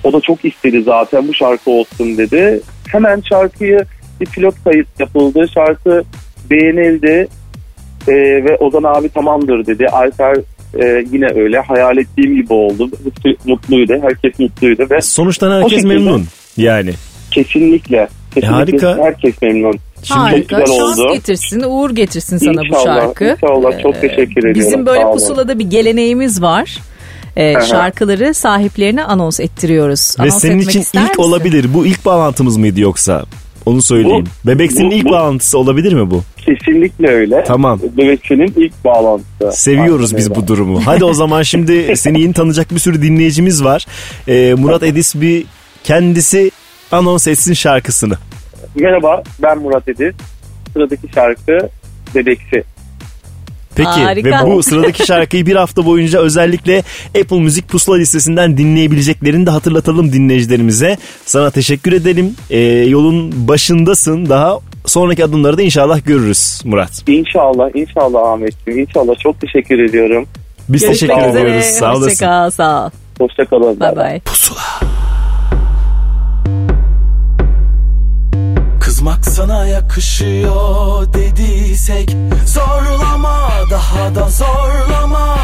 [0.04, 2.62] o da çok istedi zaten bu şarkı olsun dedi.
[2.88, 3.80] Hemen şarkıyı
[4.22, 5.46] bir pilot kayıt yapıldı.
[5.54, 6.04] Şarkı
[6.50, 7.28] beğenildi
[8.08, 9.88] e, ve Ozan abi tamamdır dedi.
[9.88, 10.38] Alper
[10.76, 12.90] e, yine öyle hayal ettiğim gibi oldu.
[13.46, 13.94] Mutluydu.
[14.02, 16.26] Herkes mutluydu ve Sonuçtan herkes şekilde- memnun
[16.58, 16.92] yani.
[17.32, 18.98] kesinlikle, kesinlikle harika.
[19.04, 19.76] herkes memnun.
[20.04, 20.60] Şimdi Harika.
[20.60, 21.14] güzel Şans oldu.
[21.14, 23.26] getirsin, uğur getirsin sana bu İnşallah, şarkı.
[23.44, 23.82] inşallah.
[23.84, 24.54] Çok Ee, teşekkür ediyorum.
[24.56, 25.18] Bizim böyle Sağ olun.
[25.18, 26.78] pusulada bir geleneğimiz var.
[27.38, 27.66] Ee, Aha.
[27.66, 30.16] şarkıları sahiplerine anons ettiriyoruz.
[30.20, 31.10] Ve Anons senin için ilk misin?
[31.18, 31.66] olabilir.
[31.74, 33.26] Bu ilk bağlantımız mıydı yoksa?
[33.66, 34.26] Onu söyleyeyim.
[34.45, 36.24] Bebeksinin bu- ilk bu- bağlantısı olabilir mi bu?
[36.38, 37.43] Kesinlikle öyle.
[37.47, 37.80] Tamam.
[37.97, 39.51] Bebekçinin ilk bağlantısı.
[39.51, 40.82] Seviyoruz biz bu durumu.
[40.86, 43.86] Hadi o zaman şimdi seni yeni tanıyacak bir sürü dinleyicimiz var.
[44.28, 45.43] Ee, Murat Edis bir
[45.84, 46.51] kendisi
[46.91, 48.18] anons etsin şarkısını.
[48.76, 50.14] Merhaba ben Murat Ediz.
[50.74, 51.70] Sıradaki şarkı
[52.16, 52.64] Bebeksi.
[53.76, 54.30] Peki Harika.
[54.30, 56.84] ve bu sıradaki şarkıyı bir hafta boyunca özellikle
[57.22, 60.98] Apple Müzik Pusula listesinden dinleyebileceklerini de hatırlatalım dinleyicilerimize.
[61.26, 62.36] Sana teşekkür edelim.
[62.50, 64.58] Ee, yolun başındasın daha.
[64.86, 67.04] Sonraki adımları da inşallah görürüz Murat.
[67.08, 68.80] İnşallah, inşallah Ahmetciğim.
[68.80, 70.26] İnşallah çok teşekkür ediyorum.
[70.70, 71.42] Biz Görüşmek teşekkür üzere.
[71.50, 71.66] ediyoruz.
[71.66, 72.06] Sağ olasın.
[72.10, 72.50] Hoşçakal.
[72.50, 72.90] Sağ ol.
[73.20, 73.80] Hoşçakalın.
[73.80, 74.20] Bay bay.
[79.00, 85.38] Kızmak sana yakışıyor dediysek Zorlama daha da zorlama.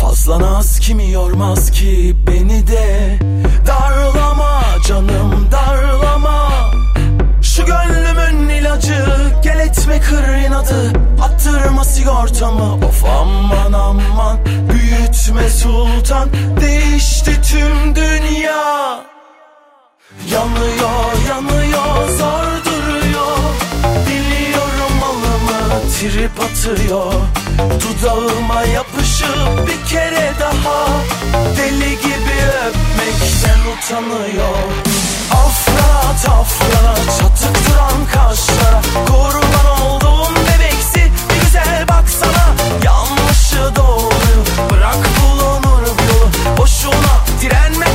[0.00, 3.18] Fazla naz kimi yormaz ki beni de
[3.66, 6.48] Darlama canım darlama.
[7.42, 9.06] Şu gönlümün ilacı
[9.42, 10.92] gel etme kır inadı.
[11.22, 14.38] Attırma sigortamı of aman aman.
[14.46, 16.28] Büyütme sultan
[16.60, 19.02] değişti tüm dünya.
[20.32, 20.81] Yanıyor
[26.10, 27.12] trip atıyor.
[27.58, 30.88] Dudağıma yapışıp bir kere daha
[31.56, 34.56] Deli gibi öpmekten utanıyor.
[35.32, 42.54] Afra tafra çatık duran kaşlara Kurban olduğum bebeksi bir güzel baksana.
[42.84, 47.86] Yanlışı doğruyu bırak bulunur bir yolu Boşuna direnme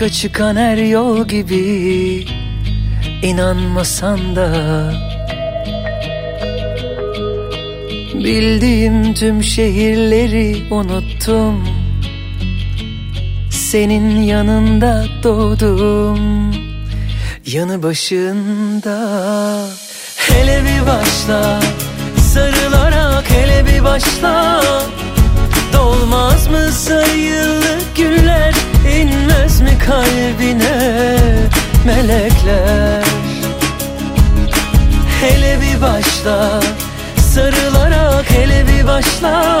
[0.00, 2.26] Aşka çıkan her yol gibi
[3.22, 4.50] İnanmasan da
[8.14, 11.68] Bildiğim tüm şehirleri unuttum.
[13.50, 16.52] Senin yanında doğdum
[17.46, 18.98] Yanı başında.
[20.16, 21.60] Hele bir başla
[22.16, 24.62] Sarılarak hele bir başla.
[25.72, 31.16] Dolmaz mı sayılı güller inmez mi kalbine
[31.86, 33.04] melekler?
[35.20, 36.60] Hele bir başla
[37.34, 39.60] sarılarak hele bir başla.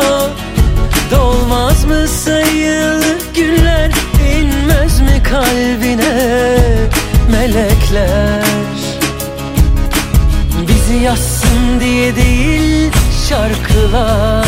[1.10, 3.90] Dolmaz mı sayılı güller?
[4.38, 6.56] İnmez mi kalbine
[7.30, 8.44] melekler?
[10.68, 12.92] Bizi yazsın diye değil
[13.28, 14.46] şarkılar.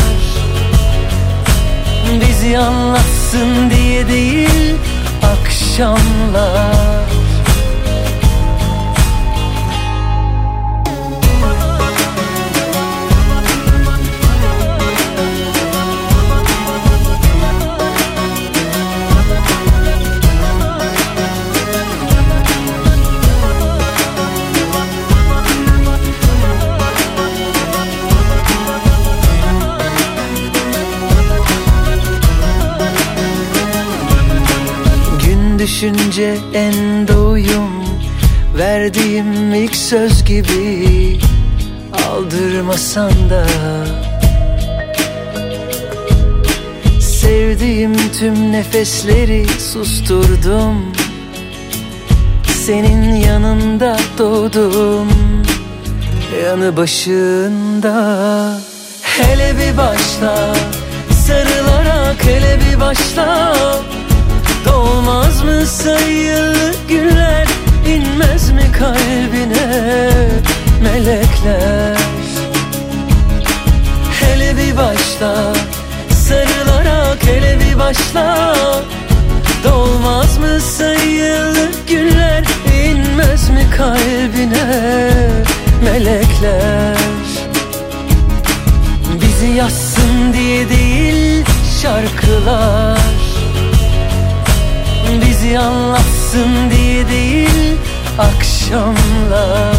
[2.21, 3.22] Bizi anlatsın
[3.69, 4.75] diye değil
[5.23, 7.02] akşamlar
[35.63, 37.83] düşünce en doğuyum
[38.57, 41.19] Verdiğim ilk söz gibi
[42.09, 43.45] Aldırmasan da.
[47.01, 50.93] Sevdiğim tüm nefesleri susturdum
[52.65, 55.09] Senin yanında doğdum
[56.43, 58.59] Yanı başında.
[59.01, 60.55] Hele bir başla
[61.27, 63.53] Sarılarak hele bir başla
[64.83, 67.47] Dolmaz mı sayılı günler
[67.87, 70.09] inmez mi kalbine
[70.83, 71.97] melekler?
[74.21, 75.53] Hele bir başla
[76.09, 78.55] sarılarak hele bir başla.
[79.63, 82.43] Dolmaz mı sayılı günler
[82.85, 85.11] inmez mi kalbine
[85.83, 86.97] melekler?
[89.21, 91.45] Bizi yazsın diye değil
[91.81, 93.22] şarkılar
[95.21, 97.77] Bizi anlatsın diye değil
[98.19, 99.73] akşamlar.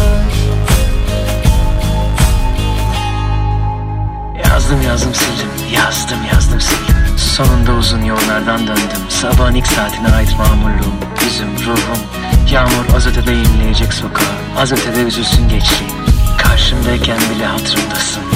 [4.49, 5.49] Yazdım yazdım sildim.
[5.75, 6.95] Yazdım yazdım sildim.
[7.17, 9.01] Sonunda uzun yollardan döndüm.
[9.09, 11.99] Sabahın ilk saatine ait mamurluğum Yüzüm ruhum.
[12.51, 14.61] Yağmur az ötede inleyecek sokağa.
[14.61, 15.91] Az ötede üzülsün geçtiğim
[16.37, 18.34] Karşımdayken bile hatırımdasın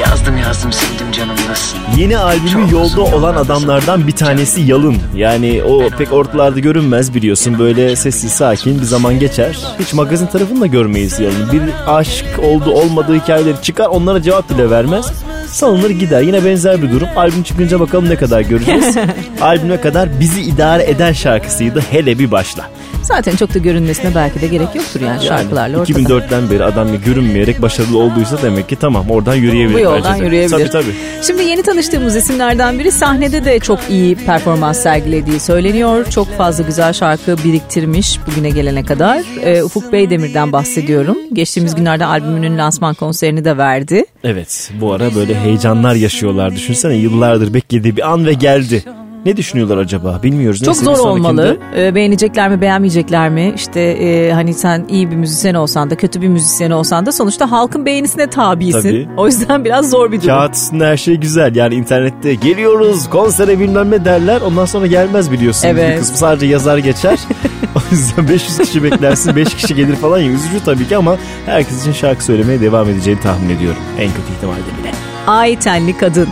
[0.00, 4.96] Yazdım yazdım sildim canımdasın Yeni albümü yolda olan adamlardan bir tanesi Yalın.
[5.14, 7.58] Yani o pek ortalarda görünmez biliyorsun.
[7.58, 9.58] Böyle sessiz sakin bir zaman geçer.
[9.78, 11.52] Hiç magazin tarafını da görmeyiz Yalın.
[11.52, 15.12] Bir aşk oldu olmadığı hikayeleri çıkar onlara cevap bile vermez.
[15.56, 16.22] Salınır gider.
[16.22, 17.08] Yine benzer bir durum.
[17.16, 18.96] Albüm çıkınca bakalım ne kadar göreceğiz.
[19.40, 21.80] Albüme kadar bizi idare eden şarkısıydı.
[21.80, 22.70] Hele bir başla.
[23.02, 25.98] Zaten çok da görünmesine belki de gerek yoktur yani, şarkılarla ortada.
[25.98, 29.74] 2004'ten beri adam bir görünmeyerek başarılı olduysa demek ki tamam oradan yürüyebilir.
[29.74, 30.24] Bu yoldan bence de.
[30.24, 30.58] yürüyebilir.
[30.58, 30.94] Tabii tabii.
[31.26, 36.06] Şimdi yeni tanıştığımız isimlerden biri sahnede de çok iyi performans sergilediği söyleniyor.
[36.10, 39.22] Çok fazla güzel şarkı biriktirmiş bugüne gelene kadar.
[39.42, 41.16] Ee, Ufuk Beydemir'den bahsediyorum.
[41.32, 44.04] Geçtiğimiz günlerde albümünün lansman konserini de verdi.
[44.24, 46.52] Evet bu ara böyle heyecanlar yaşıyorlar.
[46.52, 48.84] Düşünsene yıllardır beklediği bir an ve geldi.
[49.26, 50.60] Ne düşünüyorlar acaba bilmiyoruz.
[50.60, 51.58] Çok Neyse, zor olmalı.
[51.76, 53.52] Ee, beğenecekler mi beğenmeyecekler mi?
[53.56, 57.50] İşte e, hani sen iyi bir müzisyen olsan da kötü bir müzisyen olsan da sonuçta
[57.50, 58.82] halkın beğenisine tabisin.
[58.82, 59.08] Tabii.
[59.16, 60.28] O yüzden biraz zor bir durum.
[60.28, 61.56] Kağıt üstünde her şey güzel.
[61.56, 64.40] Yani internette geliyoruz konsere bilmem ne derler.
[64.40, 65.68] Ondan sonra gelmez biliyorsun.
[65.68, 65.94] Evet.
[65.94, 67.18] Bir kısmı sadece yazar geçer.
[67.74, 70.32] o yüzden 500 kişi beklersin 5 kişi gelir falan ya.
[70.32, 71.16] Üzücü tabii ki ama
[71.46, 73.82] herkes için şarkı söylemeye devam edeceğini tahmin ediyorum.
[73.98, 75.05] En kötü ihtimalle bile.
[75.26, 76.28] Ay tenli kadın.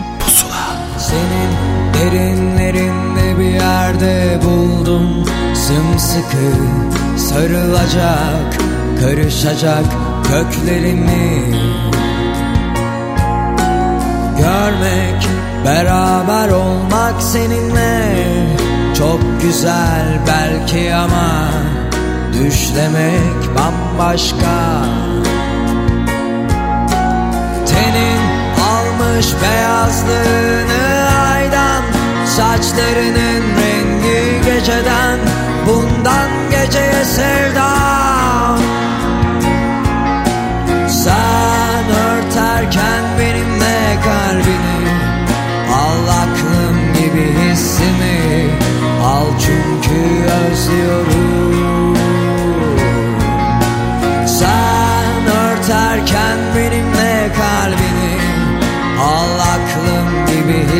[0.99, 1.51] Senin
[1.95, 5.25] derinlerinde bir yerde buldum.
[5.55, 6.53] Sımsıkı
[7.19, 8.59] sarılacak
[9.01, 9.85] Karışacak
[10.25, 11.55] köklerimi.
[14.39, 15.29] Görmek,
[15.67, 18.17] beraber olmak seninle
[18.99, 21.51] Çok güzel belki ama
[22.33, 24.85] Düşlemek bambaşka.
[27.67, 28.14] Tenin
[29.15, 31.83] almış beyazlığını aydan
[32.27, 35.19] Saçlarının rengi geceden
[35.67, 38.59] Bundan geceye sevdam
[40.89, 44.89] Sen örterken benimle kalbini
[45.75, 48.51] Al aklım gibi hissimi
[49.05, 50.01] Al çünkü
[50.51, 51.97] özlüyorum.
[54.27, 56.94] Sen örterken benimle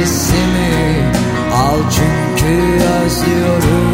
[0.05, 1.03] hissimi
[1.55, 3.94] Al çünkü özlüyorum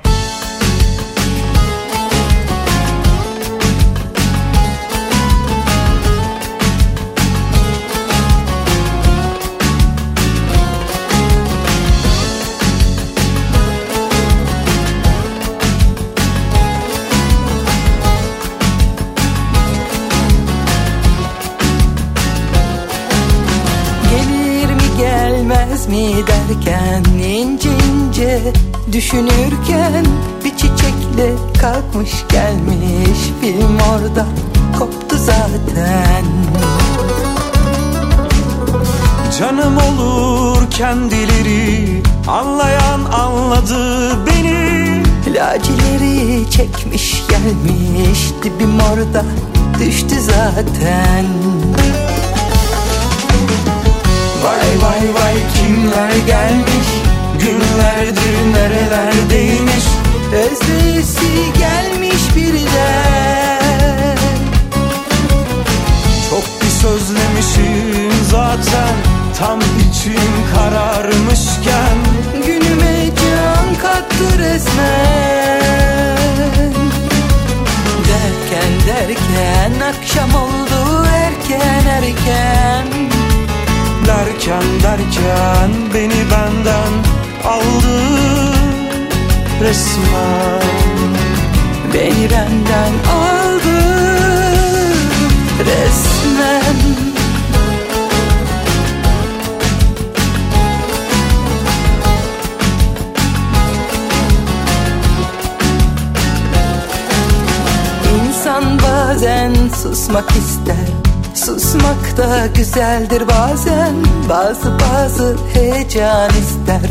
[25.91, 28.53] Mi derken ince ince
[28.91, 30.05] düşünürken
[30.45, 34.25] bir çiçekle kalkmış gelmiş film orada
[34.79, 36.25] koptu zaten.
[39.39, 45.03] Canım olur kendileri Anlayan anladı beni.
[45.27, 49.25] Lacileri çekmiş gelmiş dibim orada
[49.79, 51.25] düştü zaten
[54.43, 56.87] Vay vay vay kimler gelmiş?
[57.39, 59.85] Günlerdir nerelerdeymiş?
[60.33, 64.17] Özleyesi gelmiş birden.
[66.29, 68.95] Çok bir sözlemişim zaten
[69.41, 71.97] Tam içim kararmışken.
[72.45, 75.61] Günüme can kattı resmen.
[78.07, 83.10] Derken derken akşam oldu erken erken
[84.11, 86.93] Derken derken beni benden
[87.45, 88.01] aldı
[89.61, 90.61] resmen.
[91.93, 93.81] Beni benden aldı
[95.59, 96.75] resmen.
[108.27, 109.53] İnsan bazen
[109.83, 110.90] susmak ister
[111.71, 113.95] Susmak da güzeldir bazen.
[114.29, 116.89] Bazı bazı heyecan ister.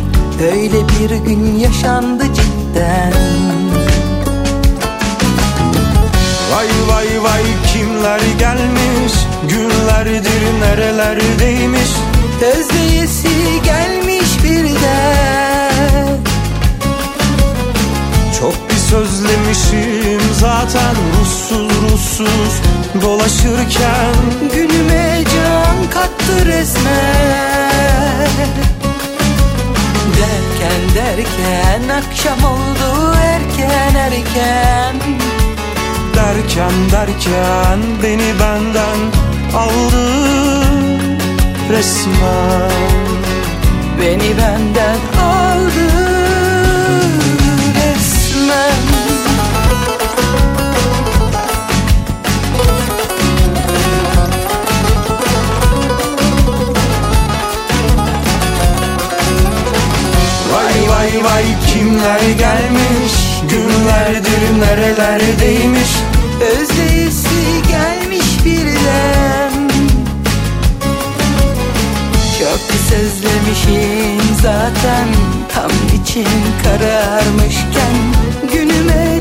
[0.53, 3.13] Öyle bir gün yaşandı cidden.
[6.53, 9.13] Vay vay vay kimler gelmiş?
[9.49, 11.91] Günlerdir nerelerdeymiş?
[12.43, 16.30] Özleyesi gelmiş birden
[18.91, 20.21] sözlemişim.
[20.41, 22.61] Zaten Ruhsuz ruhsuz
[23.03, 24.15] dolaşırken
[24.55, 26.91] Günüme can kattı resmen.
[30.17, 34.97] Derken derken akşam oldu erken erken.
[36.15, 38.99] Derken derken beni benden
[39.57, 40.07] aldı
[41.71, 42.71] resmen.
[44.01, 45.20] Beni benden aldı
[61.11, 63.13] Vay vay kimler gelmiş?
[63.51, 65.91] Günlerdir nerelerdeymiş?
[66.41, 69.71] Özleyesi gelmiş birden
[72.39, 75.09] Çok sözlemişim zaten
[75.55, 75.71] Tam
[76.03, 76.27] için
[76.65, 77.95] kararmışken.
[78.53, 79.20] Günüme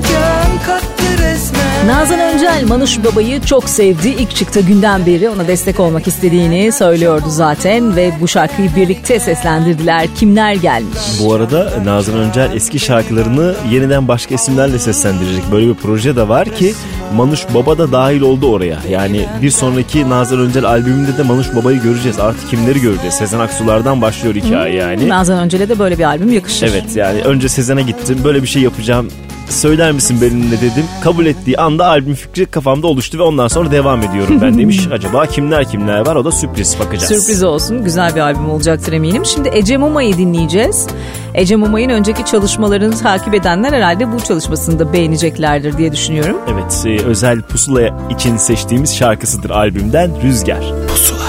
[1.86, 4.08] Nazan Öncel Manuş Baba'yı çok sevdi.
[4.08, 10.08] İlk çıktığı günden beri ona destek olmak istediğini söylüyordu zaten ve bu şarkıyı birlikte seslendirdiler.
[10.16, 11.00] Kimler gelmiş?
[11.24, 15.44] Bu arada Nazan Öncel eski şarkılarını yeniden başka isimlerle seslendirecek.
[15.52, 16.74] Böyle bir proje de var ki
[17.16, 18.78] Manuş Baba da dahil oldu oraya.
[18.90, 22.20] Yani bir sonraki Nazan Öncel albümünde de Manuş Baba'yı göreceğiz.
[22.20, 23.14] Artık kimleri göreceğiz?
[23.14, 25.10] Sezen Aksu'lardan başlıyor hikaye yani.
[25.10, 26.68] Nazan Öncel'e de böyle bir albüm yakışır.
[26.68, 29.08] Evet yani önce Sezen'e gittim böyle bir şey yapacağım
[29.50, 30.86] söyler misin benimle dedim.
[31.04, 34.80] Kabul ettiği anda albüm fikri kafamda oluştu ve ondan sonra devam ediyorum ben demiş.
[34.92, 37.08] Acaba kimler kimler var o da sürpriz bakacağız.
[37.08, 37.84] Sürpriz olsun.
[37.84, 39.26] Güzel bir albüm olacaktır eminim.
[39.26, 40.88] Şimdi Ece Muma'yı dinleyeceğiz.
[41.34, 46.38] Ece Muma'nın önceki çalışmalarını takip edenler herhalde bu çalışmasını da beğeneceklerdir diye düşünüyorum.
[46.54, 50.64] Evet e, özel pusula için seçtiğimiz şarkısıdır albümden Rüzgar.
[50.88, 51.29] Pusula.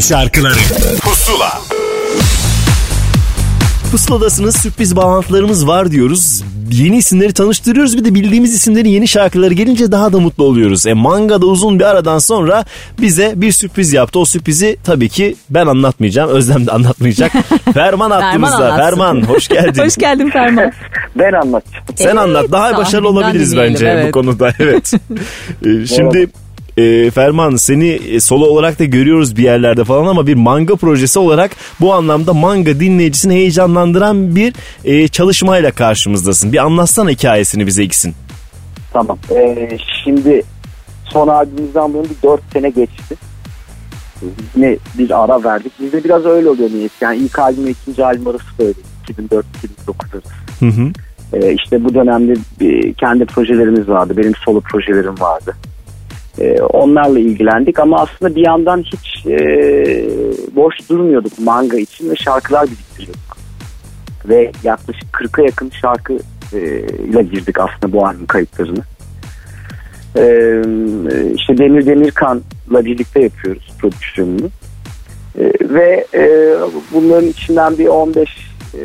[0.00, 0.54] Türkçe şarkıları
[1.00, 1.60] Pusula
[3.90, 6.44] Pusuladasınız sürpriz bağlantılarımız var diyoruz.
[6.70, 10.86] Yeni isimleri tanıştırıyoruz bir de bildiğimiz isimlerin yeni şarkıları gelince daha da mutlu oluyoruz.
[10.86, 12.64] E Manga da uzun bir aradan sonra
[13.00, 14.18] bize bir sürpriz yaptı.
[14.18, 16.30] O sürprizi tabii ki ben anlatmayacağım.
[16.30, 17.32] Özlem de anlatmayacak.
[17.74, 18.56] Ferman attığımızda.
[18.56, 18.76] anlatsın.
[18.76, 19.82] Ferman hoş geldin.
[19.84, 20.72] Hoş geldin Ferman.
[21.18, 21.84] Ben anlatacağım.
[21.94, 22.52] Sen anlat.
[22.52, 24.12] Daha başarılı olabiliriz dinleyelim, bence bu evet.
[24.12, 24.52] konuda.
[24.58, 24.92] Evet.
[25.66, 26.30] Ee, Şimdi
[26.80, 31.18] e, Ferman seni e, solo olarak da görüyoruz bir yerlerde falan ama bir manga projesi
[31.18, 31.50] olarak
[31.80, 34.54] bu anlamda manga dinleyicisini heyecanlandıran bir
[34.84, 36.52] e, çalışmayla karşımızdasın.
[36.52, 38.14] Bir anlatsana hikayesini bize iksin.
[38.92, 39.18] Tamam.
[39.30, 40.42] Ee, şimdi
[41.04, 43.16] son albümümüzden bu yana bir 4 sene geçti.
[44.56, 45.72] Yine bir ara verdik.
[45.80, 46.92] Bizde biraz öyle oluyor niyet.
[47.00, 48.72] Yani ilk albüm ve ikinci albüm arası böyle.
[49.08, 49.42] 2004-2009
[50.12, 50.28] arası.
[50.60, 50.92] Hı hı.
[51.32, 54.16] Ee, işte bu dönemde bir, kendi projelerimiz vardı.
[54.16, 55.54] Benim solo projelerim vardı.
[56.38, 59.38] Ee, onlarla ilgilendik ama aslında bir yandan hiç e,
[60.56, 63.36] boş durmuyorduk manga için ve şarkılar biriktiriyorduk.
[64.28, 66.18] Ve yaklaşık 40'a yakın şarkı
[66.52, 68.82] e, ile girdik aslında bu albüm kayıtlarını.
[70.16, 70.62] Ee,
[71.34, 74.50] işte Demir Demirkan'la birlikte yapıyoruz prodüksiyonunu.
[75.38, 76.54] Ee, ve e,
[76.94, 78.28] bunların içinden bir 15
[78.74, 78.80] e,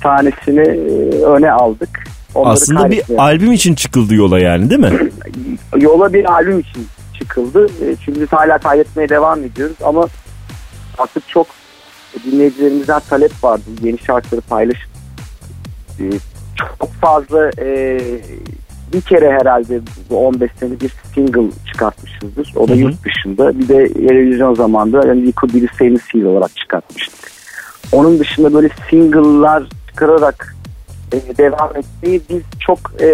[0.00, 2.04] tanesini e, öne aldık.
[2.34, 5.10] Onları Aslında bir albüm için çıkıldı yola yani değil mi?
[5.80, 6.86] yola bir albüm için
[7.18, 7.66] çıkıldı.
[7.66, 10.06] E, Çünkü biz hala kaydetmeye devam ediyoruz ama
[10.98, 11.46] artık çok
[12.26, 13.62] dinleyicilerimizden talep vardı.
[13.82, 14.90] Yeni şarkıları paylaşın.
[16.00, 16.04] E,
[16.80, 18.00] Çok fazla e,
[18.92, 19.80] bir kere herhalde
[20.10, 22.52] bu 15 sene bir single çıkartmışızdır.
[22.56, 22.80] O da Hı hı.
[22.80, 23.58] yurt dışında.
[23.58, 25.22] Bir de televizyon zamanında yani
[25.54, 27.30] Billy Same Seal olarak çıkartmıştık.
[27.92, 30.53] Onun dışında böyle single'lar çıkararak e,
[31.38, 33.06] devam etmeyi biz çok e,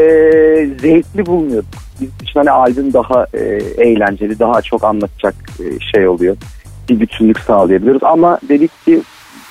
[0.80, 1.70] zevkli bulmuyorduk.
[2.00, 3.38] Biz için hani albüm daha e,
[3.78, 5.64] eğlenceli, daha çok anlatacak e,
[5.94, 6.36] şey oluyor.
[6.88, 9.02] Bir bütünlük sağlayabiliyoruz ama dedik ki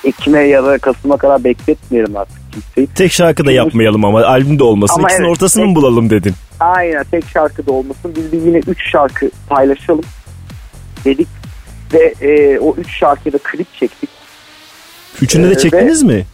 [0.04, 2.88] Ekim'e ya da Kasım'a kadar bekletmeyelim artık kimseyi.
[2.96, 4.96] Tek şarkı da yapmayalım ama albüm de olmasın.
[5.00, 6.34] Ama İkisinin evet, ortasını mı tek- bulalım dedin.
[6.60, 8.14] Aynen tek şarkı da olmasın.
[8.16, 10.04] Biz bir yine 3 şarkı paylaşalım
[11.06, 11.28] dedik.
[11.94, 14.10] Ve e, o 3 şarkıda klip çektik.
[15.22, 16.26] Üçünü Ee, de çektiniz mi?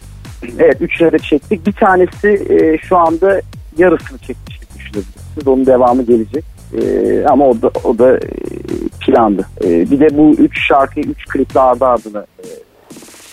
[0.60, 1.68] Evet üçüne de çektik.
[1.68, 3.42] Bir tanesi e, şu anda
[3.78, 5.48] yarısını çekmiş gibi düşünebilirsiniz.
[5.48, 6.44] Onun devamı gelecek.
[6.82, 8.20] E, ama o da, o da e,
[9.02, 9.46] plandı.
[9.64, 12.46] E, bir de bu üç şarkıyı üç kliple ardı ardına e,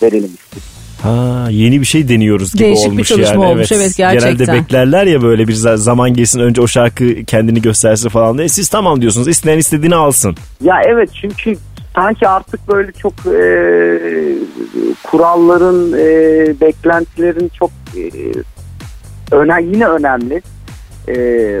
[0.03, 0.63] verelim istedik.
[1.01, 3.53] Ha yeni bir şey deniyoruz gibi Değişik bir olmuş çalışma yani.
[3.53, 4.37] olmuş, evet, gerçekten.
[4.37, 8.49] Genelde beklerler ya böyle bir za- zaman geçsin önce o şarkı kendini göstersin falan diye.
[8.49, 10.35] Siz tamam diyorsunuz isteyen istediğini alsın.
[10.61, 11.55] Ya evet çünkü
[11.95, 13.43] sanki artık böyle çok e,
[15.03, 18.01] kuralların, e, beklentilerin çok e,
[19.35, 20.41] öne, yine önemli.
[21.07, 21.15] E,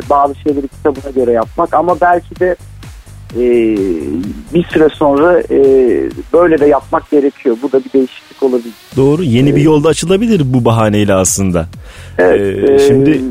[0.09, 2.55] bazı şeyleri kitabına göre yapmak ama belki de
[3.35, 3.43] e,
[4.53, 5.59] bir süre sonra e,
[6.33, 7.57] böyle de yapmak gerekiyor.
[7.61, 8.73] Bu da bir değişiklik olabilir.
[8.95, 11.67] Doğru yeni bir yolda açılabilir bu bahaneyle aslında.
[12.17, 13.21] Evet, Ee, e, şimdi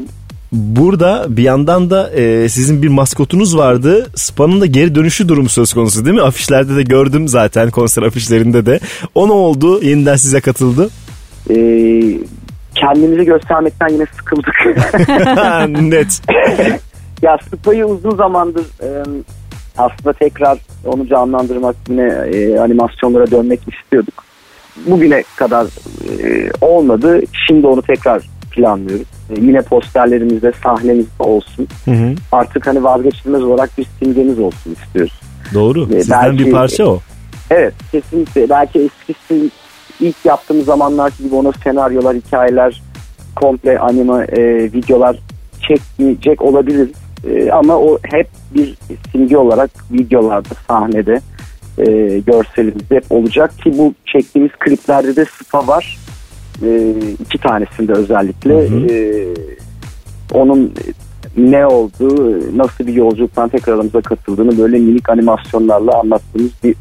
[0.53, 4.07] burada bir yandan da e, sizin bir maskotunuz vardı.
[4.15, 6.23] Spa'nın da geri dönüşü durumu söz konusu değil mi?
[6.23, 8.81] Afişlerde de gördüm zaten konser afişlerinde de.
[9.15, 9.85] O ne oldu?
[9.85, 10.91] Yeniden size katıldı.
[11.51, 11.57] e,
[12.75, 14.55] kendimizi göstermekten yine sıkıldık.
[15.83, 16.23] Net.
[17.23, 18.89] ya Spa'yı uzun zamandır e,
[19.79, 24.25] aslında tekrar onu canlandırmak yine e, animasyonlara dönmek istiyorduk.
[24.87, 25.67] Bugüne kadar
[26.25, 27.21] e, olmadı.
[27.47, 29.07] Şimdi onu tekrar planlıyoruz.
[29.37, 31.69] E, yine posterlerimizde sahnemizde olsun.
[31.85, 32.15] Hı hı.
[32.33, 35.21] Artık hani vazgeçilmez olarak bir simgemiz olsun istiyoruz.
[35.55, 35.89] Doğru.
[35.93, 37.01] Ee, Sizden belki- bir parça o.
[37.51, 38.49] Evet kesinlikle.
[38.51, 39.51] Belki eskisi
[40.01, 42.83] ilk yaptığımız zamanlar gibi ona senaryolar, hikayeler,
[43.37, 44.43] komple anime e,
[44.73, 45.17] videolar
[45.69, 46.91] çekmeyecek olabilir.
[47.31, 48.75] E, ama o hep bir
[49.13, 51.21] simge olarak videolarda, sahnede,
[51.79, 51.85] e,
[52.27, 55.99] görselimizde hep olacak ki bu çektiğimiz kliplerde de spa var.
[56.65, 58.55] E, iki tanesinde özellikle.
[58.65, 59.27] E,
[60.33, 60.73] onun
[61.37, 66.75] ne olduğu, nasıl bir yolculuktan tekrar aramıza katıldığını böyle minik animasyonlarla anlattığımız bir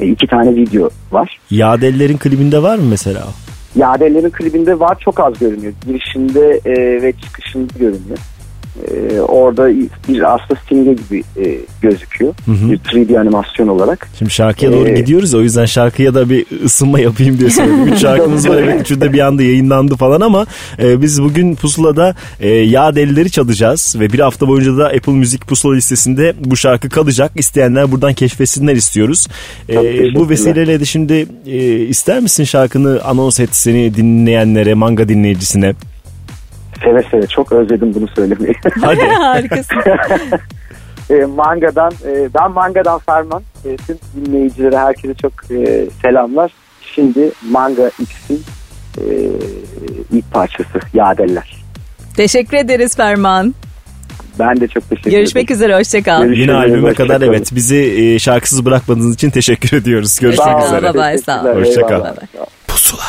[0.00, 1.38] E, iki tane video var.
[1.50, 3.24] Yadellerin klibinde var mı mesela?
[3.76, 5.72] Yadellerin klibinde var çok az görünüyor.
[5.86, 8.18] Girişinde e, ve çıkışında görünüyor.
[8.90, 9.68] E, orada
[10.08, 12.34] bir aslında simge gibi e, gözüküyor.
[12.46, 12.70] Hı hı.
[12.70, 14.08] Bir 3D animasyon olarak.
[14.18, 17.88] Şimdi şarkıya doğru Ee, gidiyoruz o yüzden şarkıya da bir ısınma yapayım diye söyledim.
[17.88, 20.46] Üç şarkımız var evet üçü de bir anda yayınlandı falan ama
[20.82, 25.46] e, biz bugün Pusula'da e, Yağ Delileri çalacağız ve bir hafta boyunca da Apple Müzik
[25.46, 27.32] Pusula listesinde bu şarkı kalacak.
[27.34, 29.28] İsteyenler buradan keşfetsinler istiyoruz.
[29.68, 29.74] E,
[30.14, 35.74] bu vesileyle de şimdi e, ister misin şarkını anons et seni dinleyenlere, manga dinleyicisine?
[36.84, 38.54] Seve seve çok özledim bunu söylemeyi.
[38.80, 39.00] Hadi.
[39.00, 39.76] Harikasın.
[41.10, 46.52] e, mangadan e, ben mangadan Ferman e, tüm dinleyicilere herkese çok e, selamlar.
[46.94, 48.42] Şimdi Manga X'in
[48.98, 49.04] e,
[50.12, 51.62] ilk parçası Yadeller.
[52.16, 53.54] Teşekkür ederiz Ferman.
[54.38, 55.56] Ben de çok teşekkür Görüşmek ederim.
[55.56, 56.22] üzere hoşçakal.
[56.22, 56.38] Görüşürüz.
[56.40, 57.30] Yine albüme hoşça kadar kalın.
[57.32, 60.18] evet bizi e, şarkısız bırakmadığınız için teşekkür ediyoruz.
[60.20, 60.94] Görüşmek Sağ üzere.
[60.94, 61.46] bye bye, sağ ol.
[61.60, 62.04] Hoşça kal.
[62.04, 62.44] Bye bye.
[62.68, 63.02] Pusula.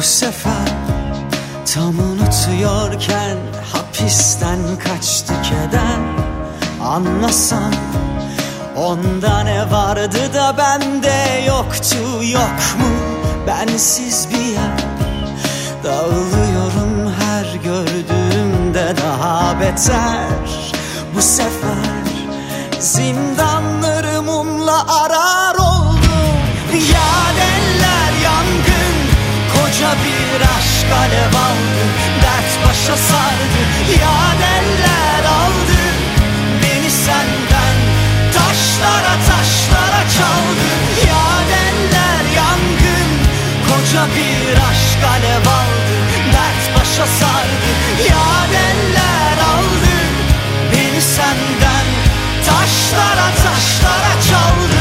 [0.00, 0.68] Bu sefer
[1.74, 3.36] Tam unutuyorken
[3.72, 6.00] hapisten kaçtı keder
[6.82, 7.74] Anlasan
[8.76, 11.96] onda ne vardı da bende yoktu
[12.32, 12.90] yok mu?
[13.46, 14.78] Bensiz bir yer.
[15.84, 20.72] Dağılıyorum her gördüğümde daha beter.
[21.16, 22.04] Bu sefer
[22.80, 23.99] zindanları
[32.90, 33.62] başa sardı
[34.00, 35.80] Yadeller aldı.
[36.62, 37.76] Beni senden
[38.34, 40.68] Taşlara taşlara çaldı.
[41.08, 43.10] Yadeller yangın
[43.68, 45.96] Koca bir aşk alev aldı.
[46.32, 47.70] Dert başa sardı.
[48.08, 49.96] Yadeller aldı.
[50.72, 51.86] Beni senden
[52.46, 54.80] Taşlara taşlara çaldı.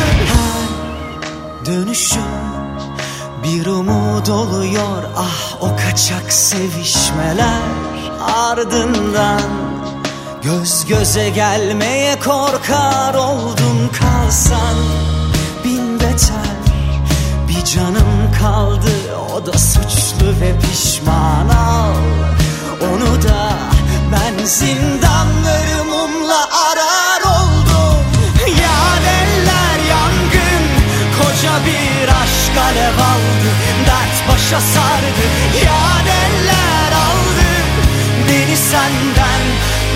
[1.66, 2.49] Dönüşüm
[3.50, 7.62] bir umut oluyor ah o kaçak sevişmeler.
[8.22, 9.42] Ardından
[10.42, 14.78] Göz göze gelmeye korkar oldum kalsan.
[15.64, 16.58] Bin beter
[17.48, 18.92] Bir canım kaldı
[19.34, 21.96] o da suçlu ve pişman al.
[22.82, 23.52] Onu da
[24.12, 28.06] ben zindanları mumla arar oldum.
[28.48, 30.50] Yadeller yangın
[31.20, 32.99] Koca bir aşk alev
[34.50, 35.26] başa sardı
[35.66, 37.50] Yadeller aldı.
[38.28, 39.44] Beni senden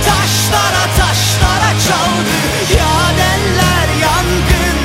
[0.06, 2.38] Taşlara taşlara çaldı.
[2.70, 4.80] Yadeller yangın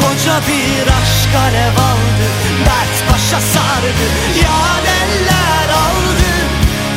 [0.00, 2.28] Koca bir aşk alev aldı
[2.66, 4.06] Dert başa sardı
[4.36, 6.30] Yadeller aldı.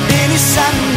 [0.10, 0.89] Beni senden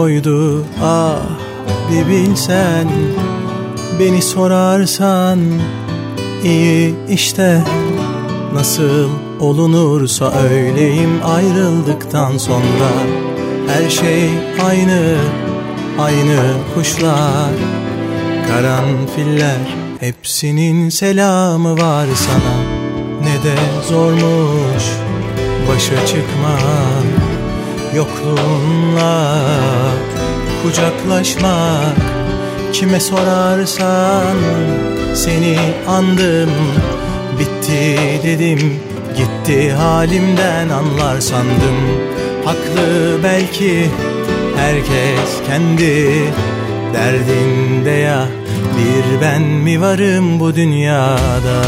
[0.00, 1.20] de koydu ah
[1.90, 2.88] bir bilsen.
[3.98, 5.38] Beni sorarsan
[6.44, 7.62] iyi işte
[8.54, 9.08] Nasıl
[9.40, 12.90] olunursa öyleyim ayrıldıktan sonra.
[13.68, 14.30] Her şey
[14.66, 15.16] aynı,
[15.98, 16.40] aynı
[16.74, 17.52] kuşlar
[18.48, 19.60] Karanfiller
[20.00, 22.56] hepsinin selamı var sana.
[23.22, 23.56] Ne de
[23.88, 24.84] zormuş
[25.68, 27.09] başa çıkmak
[27.94, 29.40] Yokluğunla
[30.62, 31.96] kucaklaşmak
[32.72, 34.36] Kime sorarsan
[35.14, 35.56] seni
[35.88, 36.50] andım.
[37.38, 38.80] Bitti dedim
[39.16, 41.76] gitti halimden anlar sandım.
[42.44, 43.90] Haklı belki
[44.56, 46.22] herkes kendi
[46.94, 48.26] derdinde ya.
[48.76, 51.62] Bir ben mi varım bu dünyada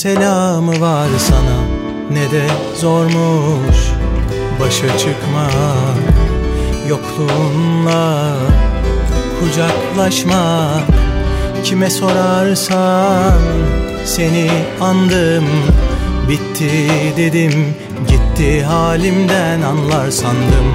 [0.00, 1.58] selamı var sana.
[2.10, 2.46] Ne de
[2.76, 3.76] zormuş
[4.60, 5.98] başa çıkmak.
[6.88, 8.32] Yokluğunla
[9.40, 10.84] kucaklaşmak.
[11.64, 13.40] Kime sorarsan
[14.04, 14.50] seni
[14.80, 15.44] andım.
[16.28, 16.70] Bitti
[17.16, 17.74] dedim
[18.08, 20.68] gitti halimden anlar sandım.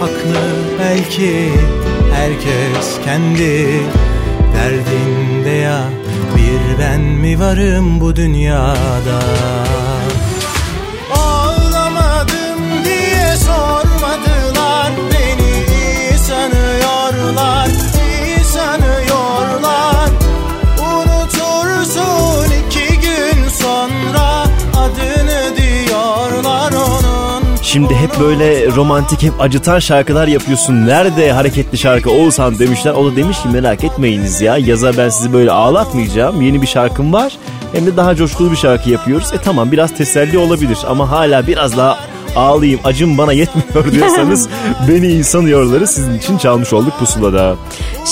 [0.00, 0.40] Haklı
[0.80, 1.52] belki
[2.14, 3.80] herkes kendi
[4.54, 5.82] derdinde ya
[6.78, 9.20] ben mi varım bu dünyada
[27.66, 30.86] Şimdi hep böyle romantik hep acıtan şarkılar yapıyorsun.
[30.86, 32.92] Nerede hareketli şarkı Oğuzhan demişler.
[32.92, 34.56] O da demiş ki merak etmeyiniz ya.
[34.58, 36.42] Yaza ben sizi böyle ağlatmayacağım.
[36.42, 37.32] Yeni bir şarkım var.
[37.72, 39.32] Hem de daha coşkulu bir şarkı yapıyoruz.
[39.32, 41.98] E tamam biraz teselli olabilir ama hala biraz daha
[42.36, 44.48] ağlayayım acım bana yetmiyor diyorsanız
[44.88, 47.56] beni iyi sanıyorları sizin için çalmış olduk pusulada.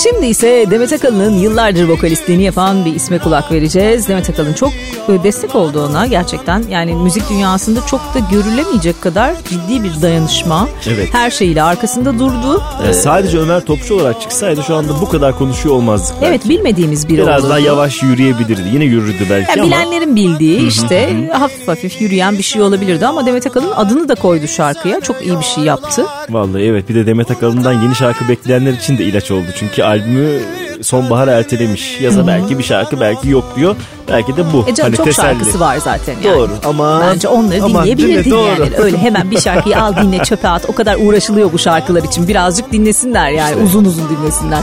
[0.03, 4.07] Şimdi ise Demet Akalın'ın yıllardır vokalistliğini yapan bir isme kulak vereceğiz.
[4.07, 4.69] Demet Akalın çok
[5.09, 6.63] e, destek oldu ona gerçekten.
[6.69, 10.67] Yani müzik dünyasında çok da görülemeyecek kadar ciddi bir dayanışma.
[10.87, 11.07] Evet.
[11.11, 12.63] Her şeyiyle arkasında durdu.
[12.83, 16.15] Yani sadece Ömer Topçu olarak çıksaydı şu anda bu kadar konuşuyor olmazdık.
[16.21, 16.25] belki.
[16.27, 17.49] Evet bilmediğimiz biri Biraz oldu.
[17.49, 18.69] daha yavaş yürüyebilirdi.
[18.73, 19.67] Yine yürüdü belki Yani ama.
[19.67, 24.47] bilenlerin bildiği işte hafif hafif yürüyen bir şey olabilirdi ama Demet Akalın adını da koydu
[24.47, 25.01] şarkıya.
[25.01, 26.05] Çok iyi bir şey yaptı.
[26.29, 29.47] Vallahi evet bir de Demet Akalın'dan yeni şarkı bekleyenler için de ilaç oldu.
[29.55, 30.39] Çünkü albümü
[30.81, 32.01] sonbahara ertelemiş.
[32.01, 33.75] Yaza belki bir şarkı belki yok diyor.
[34.09, 34.65] Belki de bu.
[34.69, 35.27] E canım hani çok teselli.
[35.27, 36.37] şarkısı var zaten yani.
[36.37, 38.57] Doğru ama Bence onları Aman dinleyebilirdin yani.
[38.59, 38.83] Doğru.
[38.83, 40.65] Öyle hemen bir şarkıyı al dinle çöpe at.
[40.69, 42.27] O kadar uğraşılıyor bu şarkılar için.
[42.27, 43.63] Birazcık dinlesinler yani İşte.
[43.63, 44.59] uzun uzun dinlesinler.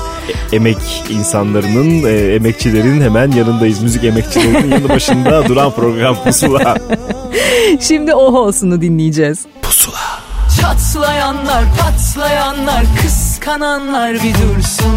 [0.53, 0.77] Emek
[1.11, 3.83] insanlarının, e, emekçilerin hemen yanındayız.
[3.83, 6.77] Müzik emekçilerinin yanı başında duran program Pusula.
[7.81, 9.47] Şimdi oh olsunu dinleyeceğiz.
[10.61, 14.93] Çatlayanlar patlayanlar kıskananlar bir dursun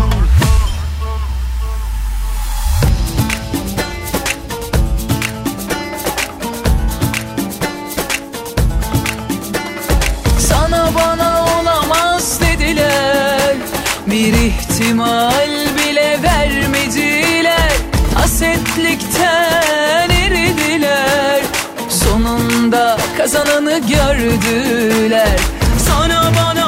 [14.26, 17.72] Bir ihtimal bile vermediler.
[18.16, 21.42] Hasetlikten eridiler.
[21.90, 25.40] Sonunda kazananı gördüler.
[25.88, 26.65] Sana bana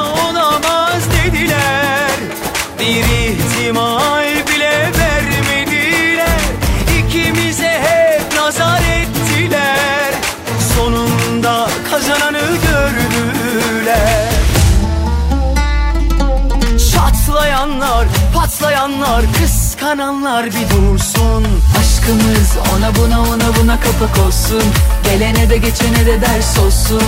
[18.48, 21.46] Patlayanlar kıskananlar bir dursun.
[21.80, 24.62] Aşkımız ona buna ona buna kapak olsun
[25.04, 27.02] Gelene de geçene de ders olsun.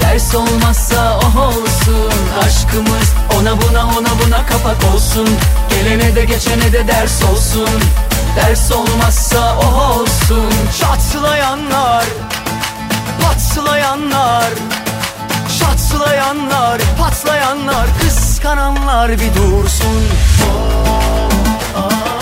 [0.00, 2.12] Ders olmazsa oh olsun.
[2.44, 5.28] Aşkımız ona buna ona buna kapak olsun.
[5.70, 7.80] Gelene de geçene de ders olsun.
[8.36, 10.52] Ders olmazsa oh olsun.
[10.80, 12.04] Çatlayanlar
[13.22, 14.50] Patlayanlar.
[15.58, 17.86] Çatlayanlar Patlayanlar
[18.44, 20.04] Kıskananlar bir dursun.
[21.72, 22.13] Sana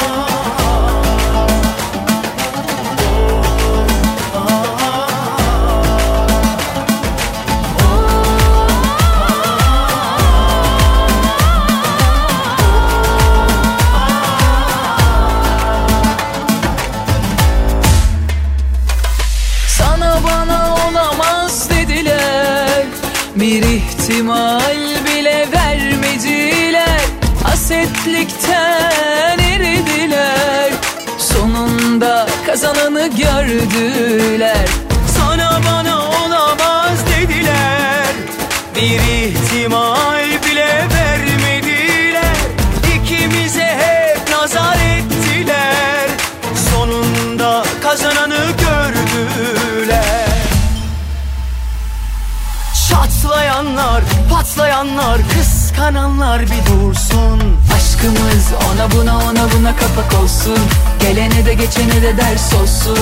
[55.93, 57.40] kıskananlar bir dursun.
[57.77, 60.59] Aşkımız ona buna ona buna kapak olsun.
[61.01, 62.98] Gelene de geçene de ders olsun.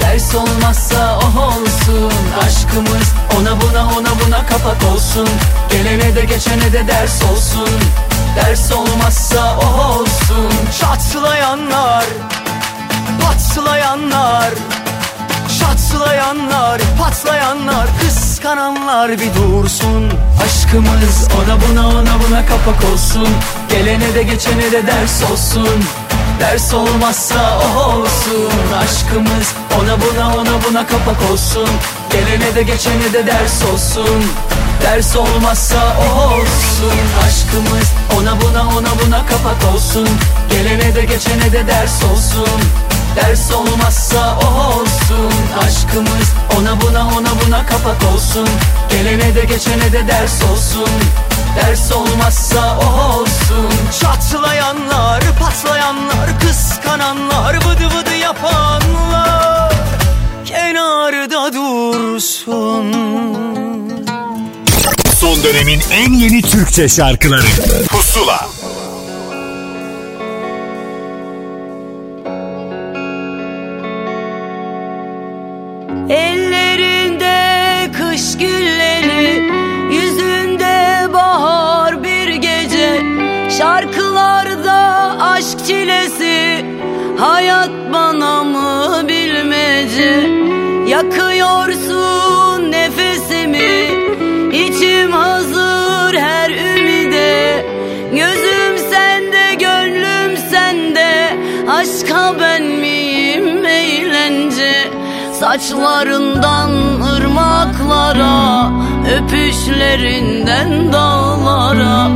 [0.00, 2.12] Ders olmazsa oh olsun.
[2.46, 3.08] Aşkımız
[3.38, 5.28] ona buna ona buna kapak olsun.
[5.70, 7.68] Gelene de geçene de ders olsun.
[8.36, 10.52] Ders olmazsa oh olsun.
[10.80, 12.04] Çatlayanlar,
[13.22, 14.50] patlayanlar.
[15.58, 17.86] Çatlayanlar, patlayanlar,
[18.42, 20.10] kıskananlar bir dursun.
[20.44, 23.28] Aşkımız ona buna ona buna kapak olsun.
[23.70, 25.84] Gelene de geçene de ders olsun.
[26.40, 28.52] Ders olmazsa oh olsun.
[28.82, 31.68] Aşkımız ona buna ona buna kapak olsun.
[32.10, 34.24] Gelene de geçene de ders olsun.
[34.82, 36.98] Ders olmazsa oh olsun.
[37.26, 40.08] Aşkımız ona buna ona buna kapak olsun.
[40.50, 45.32] Gelene de geçene de ders olsun Ders olmazsa oh olsun.
[45.66, 48.48] Aşkımız ona buna ona buna kapak olsun.
[48.90, 50.88] Gelene de geçene de ders olsun.
[51.56, 53.70] Ders olmazsa oh olsun.
[54.00, 59.72] Çatlayanlar, patlayanlar, kıskananlar, vıdı vıdı yapanlar
[60.44, 62.92] Kenarda dursun.
[65.20, 67.46] Son dönemin en yeni Türkçe şarkıları.
[67.88, 68.48] Pusula
[87.22, 90.30] Hayat bana mı bilmece?
[90.86, 93.88] Yakıyorsun nefesimi.
[94.52, 97.66] İçim hazır her ümide.
[98.10, 101.36] Gözüm sende gönlüm sende.
[101.70, 104.90] Aşka ben miyim eğlence?
[105.40, 106.70] Saçlarından
[107.16, 108.70] ırmaklara
[109.16, 112.08] Öpüşlerinden dağlara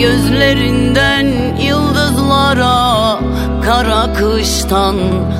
[0.00, 1.26] Gözlerinden
[1.60, 3.18] yıldızlara
[3.64, 4.96] Kara kıştan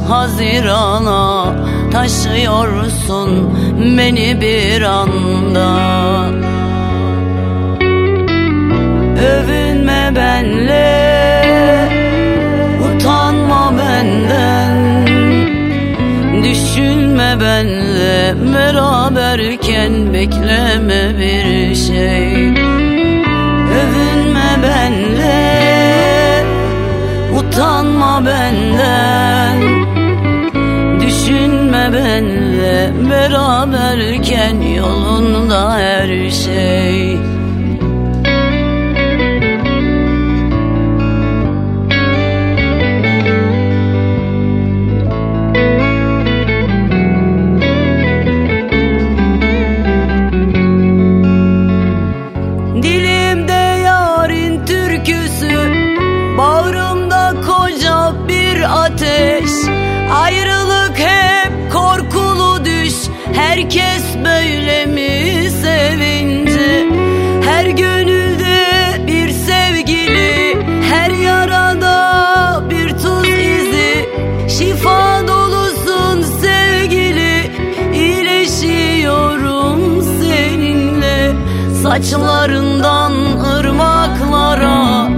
[0.09, 1.55] hazirana
[1.93, 3.31] Taşıyorsun
[3.97, 5.69] beni bir anda.
[9.33, 11.05] Övünme benle
[12.85, 15.07] Utanma benden.
[16.45, 22.49] Düşünme benle beraberken bekleme bir şey.
[23.81, 25.04] Övünme benle
[27.55, 29.59] Utanma benden.
[31.01, 37.19] Düşünme benle beraberken yolunda her şey
[81.95, 83.13] Saçlarından
[83.57, 85.09] ırmaklara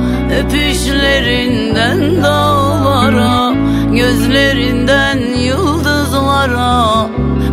[0.40, 3.54] Öpüşlerinden dağlara
[3.92, 7.06] Gözlerinden yıldızlara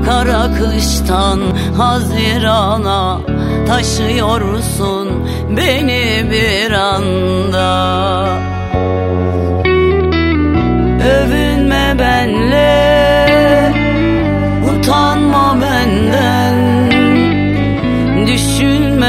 [0.06, 1.40] Kara kıştan
[1.78, 3.20] Haziran'a
[3.68, 5.10] Taşıyorsun
[5.58, 8.28] beni bir anda.
[11.04, 12.74] Övünme benle
[14.70, 16.63] Utanma benden.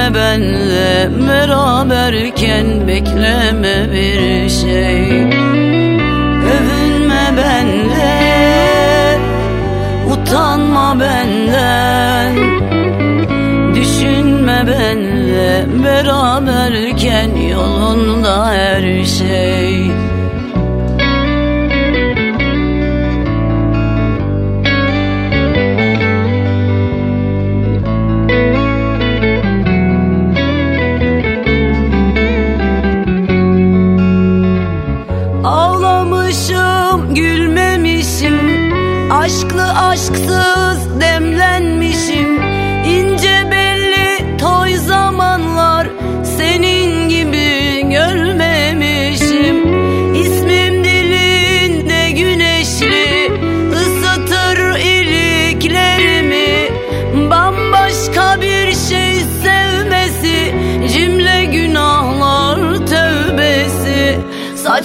[0.05, 5.23] Düşünme benle Beraberken bekleme bir şey.
[6.55, 9.19] Övünme benle
[10.13, 12.37] Utanma benden.
[13.75, 19.74] Düşünme benle Beraberken yolunda her şey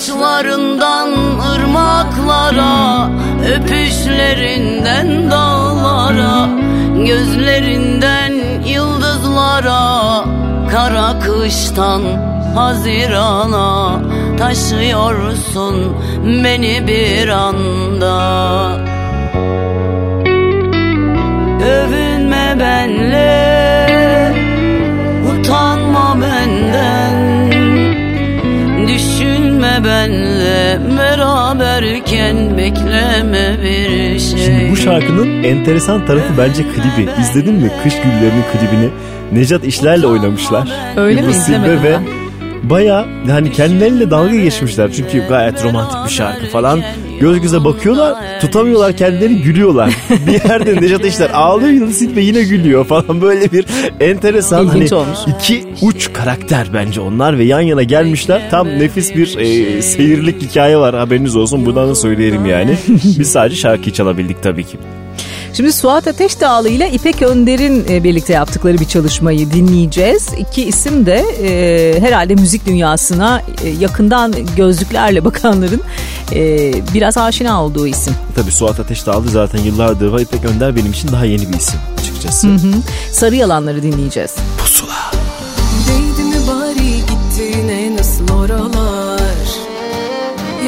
[0.09, 1.09] Saçlarından
[1.53, 3.09] ırmaklara
[3.55, 6.49] Öpüşlerinden dağlara
[7.05, 8.33] Gözlerinden
[8.65, 10.23] yıldızlara
[10.71, 12.01] Kara kıştan
[12.55, 14.01] Hazirana
[14.37, 15.97] Taşıyorsun
[16.43, 18.19] beni bir anda.
[21.63, 23.59] Övünme benle
[25.31, 26.58] Utanma benden
[29.19, 37.09] Düşünme benle Beraberken bekleme bir şey Şimdi bu şarkının enteresan tarafı bence klibi.
[37.21, 38.89] İzledin mi Kış Güllerinin klibini?
[39.31, 40.69] Necat İşler'le oynamışlar.
[40.97, 41.27] Öyle mi?
[41.27, 42.03] Yıldız Silbe İzlemedim ve ben.
[42.69, 44.91] Baya yani kendileriyle dalga geçmişler.
[44.91, 46.81] Çünkü gayet romantik bir şarkı falan.
[47.19, 49.97] Göz göze bakıyorlar tutamıyorlar kendilerini gülüyorlar.
[50.27, 53.21] bir yerde Necat İşler ağlıyor Yıldız Silbe yine gülüyor falan.
[53.21, 53.65] Böyle bir
[53.99, 55.19] enteresan İlginç hani olmuş.
[55.27, 58.49] iki uç karakter bence onlar ve yan yana gelmişler.
[58.51, 61.65] Tam nefis bir e, seyirlik hikaye var haberiniz olsun.
[61.65, 62.77] Buradan da söyleyelim yani.
[62.87, 64.77] Biz sadece şarkıyı çalabildik tabii ki.
[65.59, 70.27] Şimdi Suat Ateş Dağlı ile İpek Önder'in e, birlikte yaptıkları bir çalışmayı dinleyeceğiz.
[70.37, 75.81] İki isim de e, herhalde müzik dünyasına e, yakından gözlüklerle bakanların
[76.33, 78.13] e, biraz aşina olduğu isim.
[78.35, 80.19] Tabii Suat Ateş Dağlı zaten yıllardır var.
[80.19, 82.47] İpek Önder benim için daha yeni bir isim açıkçası.
[82.47, 82.73] Hı hı.
[83.11, 84.35] Sarı Yalanları dinleyeceğiz.
[85.87, 89.49] Değdi mi bari gittiğine nasıl oralar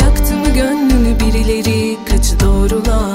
[0.02, 3.11] Yaktı mı gönlünü birileri kaçı doğrular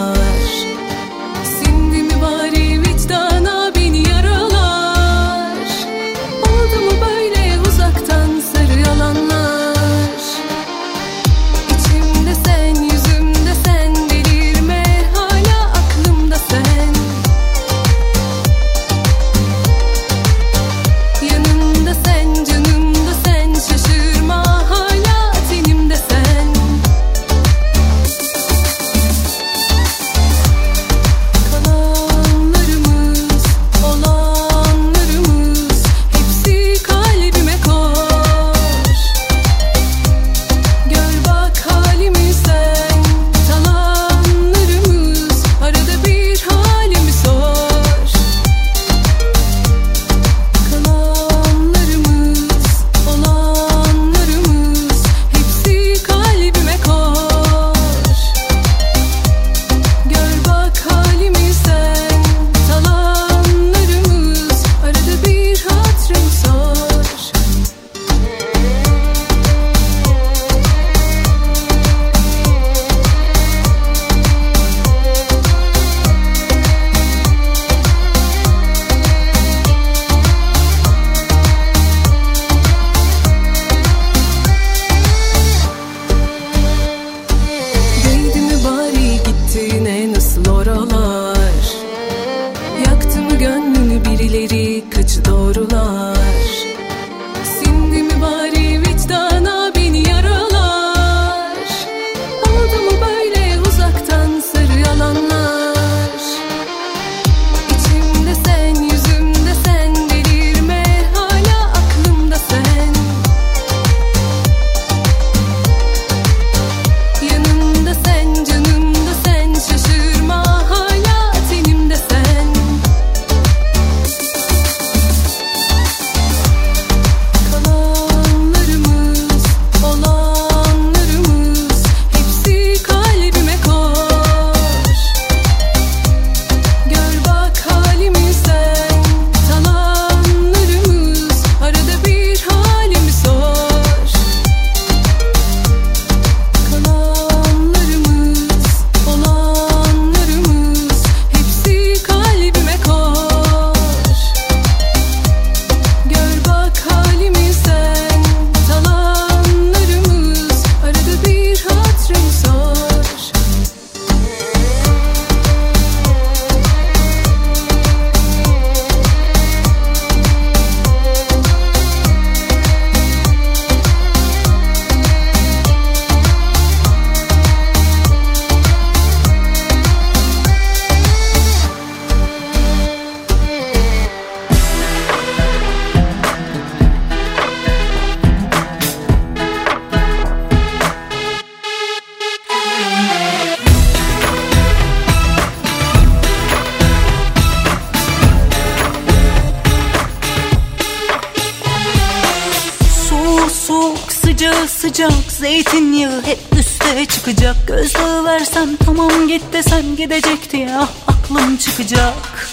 [207.26, 207.56] çıkacak.
[207.66, 212.48] Gözdağı versem tamam git desem gidecek diye ah, aklım çıkacak.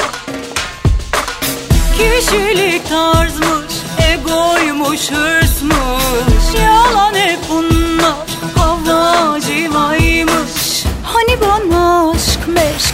[1.97, 3.73] Kişilik tarzmış,
[4.13, 6.61] egoymuş, hırsmış.
[6.63, 12.92] Yalan hep bunlar, havla civaymış Hani bana aşk meşk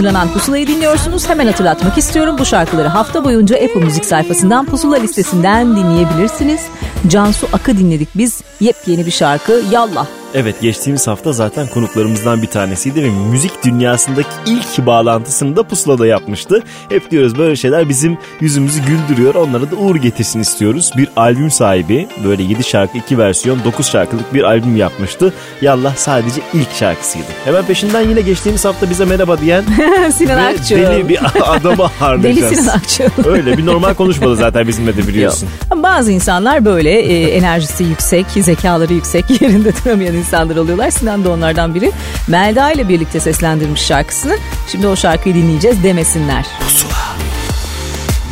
[0.00, 1.28] hazırlanan Pusula'yı dinliyorsunuz.
[1.28, 2.36] Hemen hatırlatmak istiyorum.
[2.38, 6.60] Bu şarkıları hafta boyunca Apple Müzik sayfasından Pusula listesinden dinleyebilirsiniz.
[7.06, 8.42] Cansu Akı dinledik biz.
[8.60, 10.19] Yepyeni bir şarkı Yallah.
[10.34, 16.62] Evet geçtiğimiz hafta zaten konuklarımızdan bir tanesiydi ve müzik dünyasındaki ilk bağlantısını da Pusula'da yapmıştı.
[16.88, 19.34] Hep diyoruz böyle şeyler bizim yüzümüzü güldürüyor.
[19.34, 20.90] Onlara da uğur getirsin istiyoruz.
[20.96, 25.32] Bir albüm sahibi böyle 7 şarkı 2 versiyon 9 şarkılık bir albüm yapmıştı.
[25.62, 27.26] Yallah sadece ilk şarkısıydı.
[27.44, 29.64] Hemen peşinden yine geçtiğimiz hafta bize merhaba diyen
[30.14, 30.76] Sinan Akçıl.
[30.76, 31.18] deli bir
[31.56, 32.50] adamı ağırlayacağız.
[32.52, 33.04] Deli Sinan Akçıl.
[33.24, 35.48] Öyle bir normal konuşmadı zaten bizimle de biliyorsun.
[35.74, 40.90] Bazı insanlar böyle e, enerjisi yüksek, zekaları yüksek, yerinde duramayan insanlar oluyorlar.
[40.90, 41.92] Sinan da onlardan biri.
[42.28, 44.36] Melda ile birlikte seslendirmiş şarkısını.
[44.68, 46.46] Şimdi o şarkıyı dinleyeceğiz demesinler.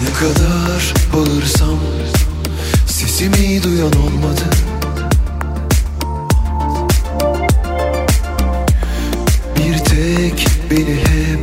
[0.02, 1.78] Ne kadar bağırsam
[2.86, 4.44] Sesimi duyan olmadı
[9.56, 11.40] Bir tek beni hep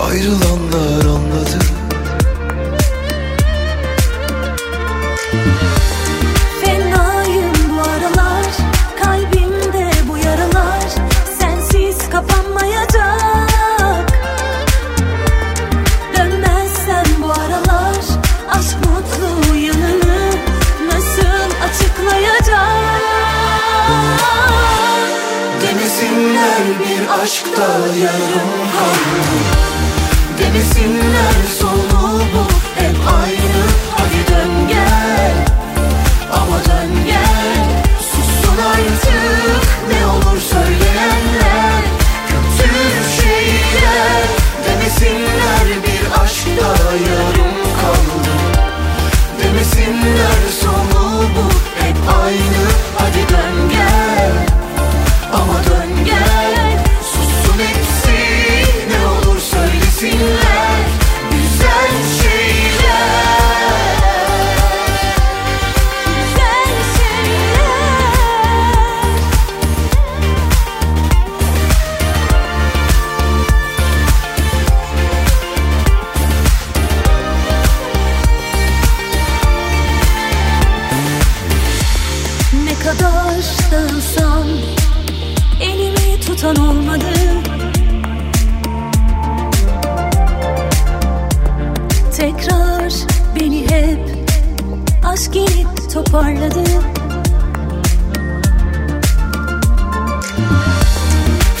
[0.00, 1.75] Ayrılanlar anladı
[27.26, 27.62] aşkta
[28.02, 29.20] yarım kaldı.
[30.38, 32.44] Demesinler sonu bu
[32.80, 33.35] hep aynı
[95.96, 96.64] toparladı.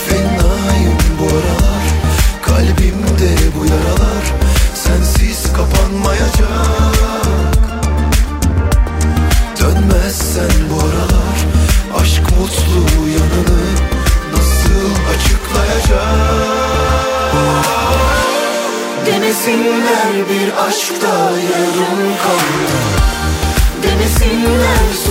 [0.06, 1.84] Fenayım bu aralar
[2.42, 4.24] Kalbimde bu yaralar
[4.74, 6.46] Sensiz kapanmayacak.
[9.60, 11.38] Dönmezsen bu aralar
[12.00, 13.62] Aşk mutlu yanını
[14.32, 16.56] Nasıl açıklayacak?
[19.06, 22.55] Demesinler bir aşkta yarım kalmış
[24.26, 25.05] Love.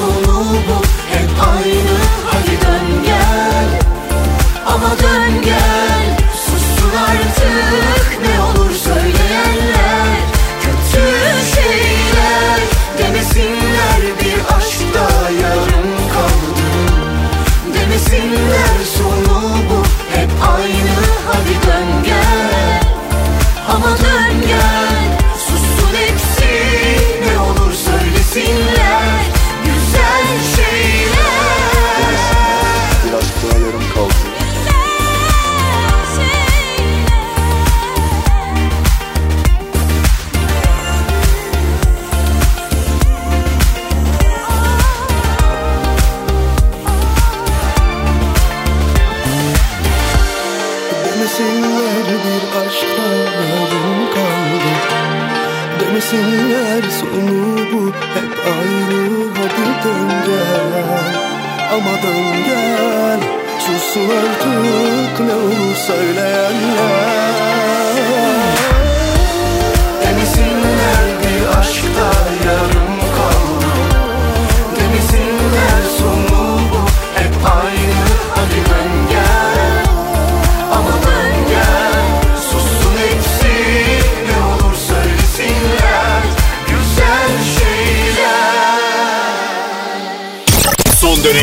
[51.35, 53.07] Demesinler bir aşkta
[53.51, 54.71] yolum kaldı.
[55.79, 58.99] Demesinler sonu bu hep aynı.
[59.35, 60.71] Hadi dön gel.
[61.73, 63.19] Ama dön gel.
[63.59, 67.35] Sussun artık ne olur söyleyenler.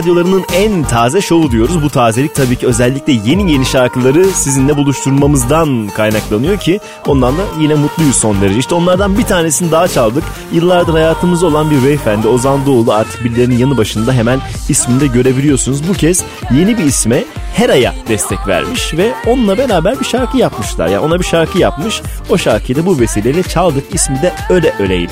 [0.00, 1.82] Radyolarının en taze şovu diyoruz.
[1.82, 7.74] Bu tazelik tabii ki özellikle yeni yeni şarkıları sizinle buluşturmamızdan kaynaklanıyor ki ondan da yine
[7.74, 8.58] mutluyuz son derece.
[8.58, 10.24] İşte onlardan bir tanesini daha çaldık.
[10.52, 15.88] Yıllardır hayatımızda olan bir beyefendi Ozan Doğulu artık birilerinin yanı başında hemen ismini de görebiliyorsunuz.
[15.88, 17.24] Bu kez yeni bir isme
[17.54, 20.86] Hera'ya destek vermiş ve onunla beraber bir şarkı yapmışlar.
[20.86, 22.02] Yani ona bir şarkı yapmış.
[22.30, 23.84] O şarkıyı da bu vesileyle çaldık.
[23.94, 25.10] İsmi de Öle Öleyim.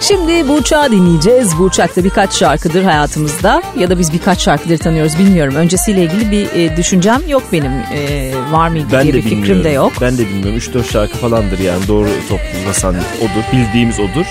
[0.00, 1.58] Şimdi Burçak'ı dinleyeceğiz.
[1.58, 5.54] Burçak da birkaç şarkıdır hayatımızda ya da biz birkaç şarkıdır tanıyoruz bilmiyorum.
[5.54, 7.72] Öncesiyle ilgili bir e, düşüncem yok benim.
[7.72, 9.64] E, var mıydı Ben diye bir fikrim bilmiyorum.
[9.64, 9.92] de yok.
[10.00, 10.58] Ben de bilmiyorum.
[10.58, 11.88] 3-4 şarkı falandır yani.
[11.88, 13.44] Doğru toplasan odur.
[13.52, 14.26] Bildiğimiz odur.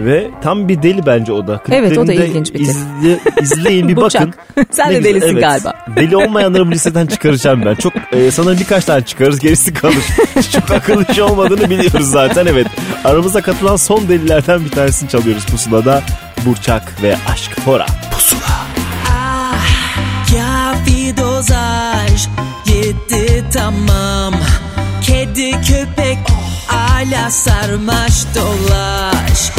[0.00, 1.60] Ve tam bir deli bence o da.
[1.70, 2.66] Evet, o da ilginç bir tip.
[2.68, 4.34] izle- izleyin bir bakın.
[4.70, 5.42] sen Ne de güzel, delisin evet.
[5.42, 5.74] galiba.
[5.96, 7.74] Deli olmayanları bu listeden çıkaracağım ben.
[7.74, 9.94] Çok e, sanırım birkaç tane çıkarız gerisi kalır.
[10.52, 12.66] Çok akıllı iş olmadığını biliyoruz zaten evet.
[13.04, 16.02] Aramıza katılan son delilerden bir tanesini çalıyoruz pusulada.
[16.46, 17.86] Burçak ve Aşk Fora.
[18.12, 18.77] Pusula.
[21.38, 22.26] Dozaj
[22.66, 24.34] yetti tamam.
[25.02, 26.18] Kedi köpek
[26.68, 29.50] ala sarmaş dolaş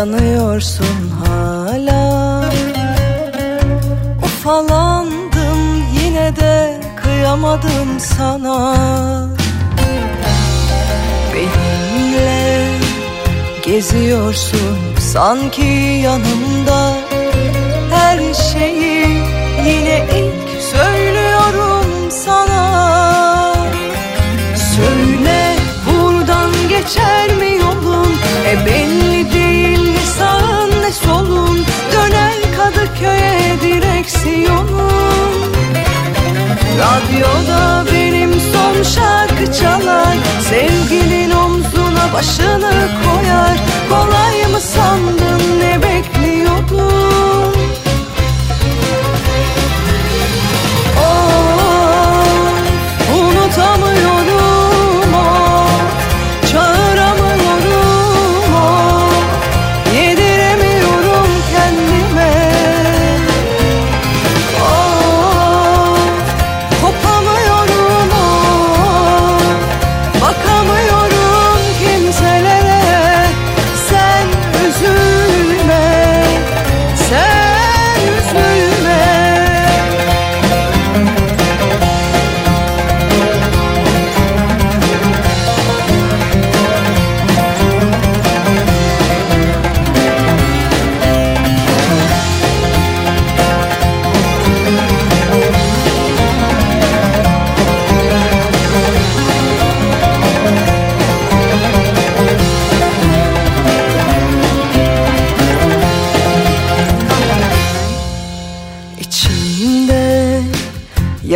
[0.00, 2.44] yanıyorsun hala.
[4.24, 8.76] Ufalandım yine de kıyamadım sana.
[11.34, 12.66] Benimle
[13.64, 16.92] geziyorsun sanki yanımda.
[17.90, 19.06] Her şeyi
[19.66, 20.29] yine ilk
[34.10, 35.52] direksiyonun
[36.78, 40.16] Radyoda benim son şarkı çalar.
[40.50, 43.56] Sevgilin omzuna başını koyar.
[43.88, 47.59] Kolay mı sandın ne bekliyordun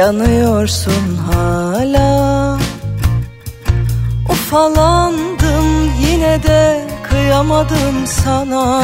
[0.05, 2.59] yanıyorsun hala.
[4.29, 5.67] Ufalandım
[6.01, 8.83] yine de kıyamadım sana.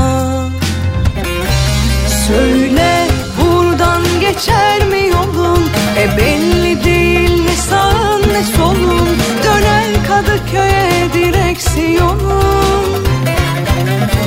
[2.26, 3.06] Söyle
[3.38, 5.64] buradan geçer mi yolun?
[5.98, 9.08] E belli değil ne sağın ne solun.
[9.44, 12.84] Döner Kadıköy'e direksiyonun.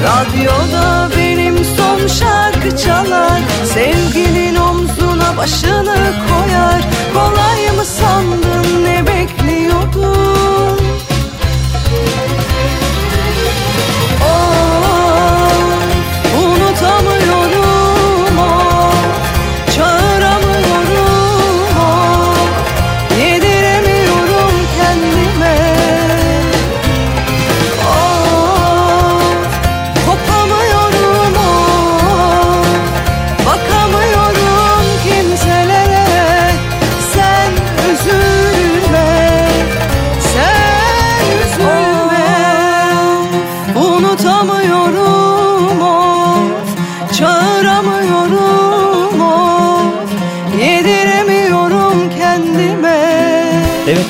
[0.03, 3.41] Radyoda benim son şarkı çalar.
[3.73, 5.02] Sevgilin omzuna
[5.37, 6.81] başını koyar.
[7.13, 10.42] Kolay mı sandın ne bekliyordun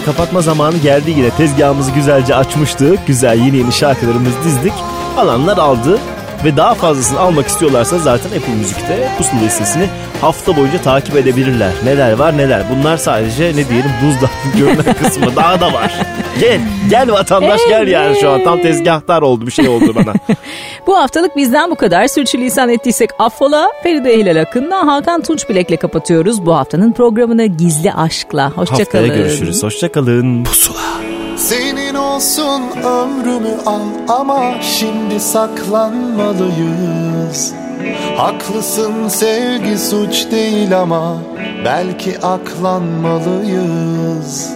[0.05, 1.29] kapatma zamanı geldi yine.
[1.29, 3.07] Tezgahımızı güzelce açmıştık.
[3.07, 4.73] Güzel yeni yeni şarkılarımızı dizdik.
[5.17, 5.99] Alanlar aldı.
[6.45, 9.87] Ve daha fazlasını almak istiyorlarsa zaten Apple Müzik'te pusula listesini
[10.21, 11.71] hafta boyunca takip edebilirler.
[11.85, 12.63] Neler var neler.
[12.75, 15.35] Bunlar sadece ne diyelim buzdağının görünen kısmı.
[15.35, 15.93] Daha da var.
[16.39, 16.61] Gel.
[16.89, 18.43] Gel vatandaş gel yani şu an.
[18.43, 20.13] Tam tezgahtar oldu bir şey oldu bana.
[20.87, 22.07] Bu haftalık bizden bu kadar.
[22.07, 23.67] Sürçülisan ettiysek affola.
[23.83, 28.51] Feride Hilal Akın'la Hakan Tunç Bilek'le kapatıyoruz bu haftanın programını Gizli Aşk'la.
[28.51, 29.07] Hoşçakalın.
[29.07, 29.63] Haftaya görüşürüz.
[29.63, 30.43] Hoşçakalın.
[30.43, 31.22] Pusula.
[32.13, 37.53] Olsun ömrümü al ama şimdi saklanmalıyız.
[38.17, 41.17] Haklısın sevgi suç değil ama
[41.65, 44.49] belki aklanmalıyız.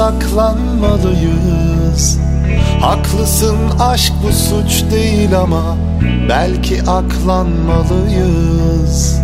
[0.00, 2.18] Saklanmalıyız.
[2.80, 5.76] Haklısın aşk bu suç değil ama
[6.28, 9.20] belki aklanmalıyız.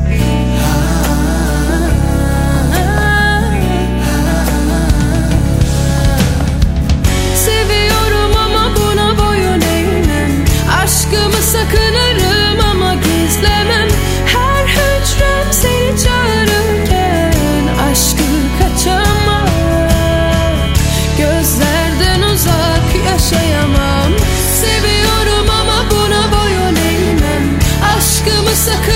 [28.57, 28.95] sakın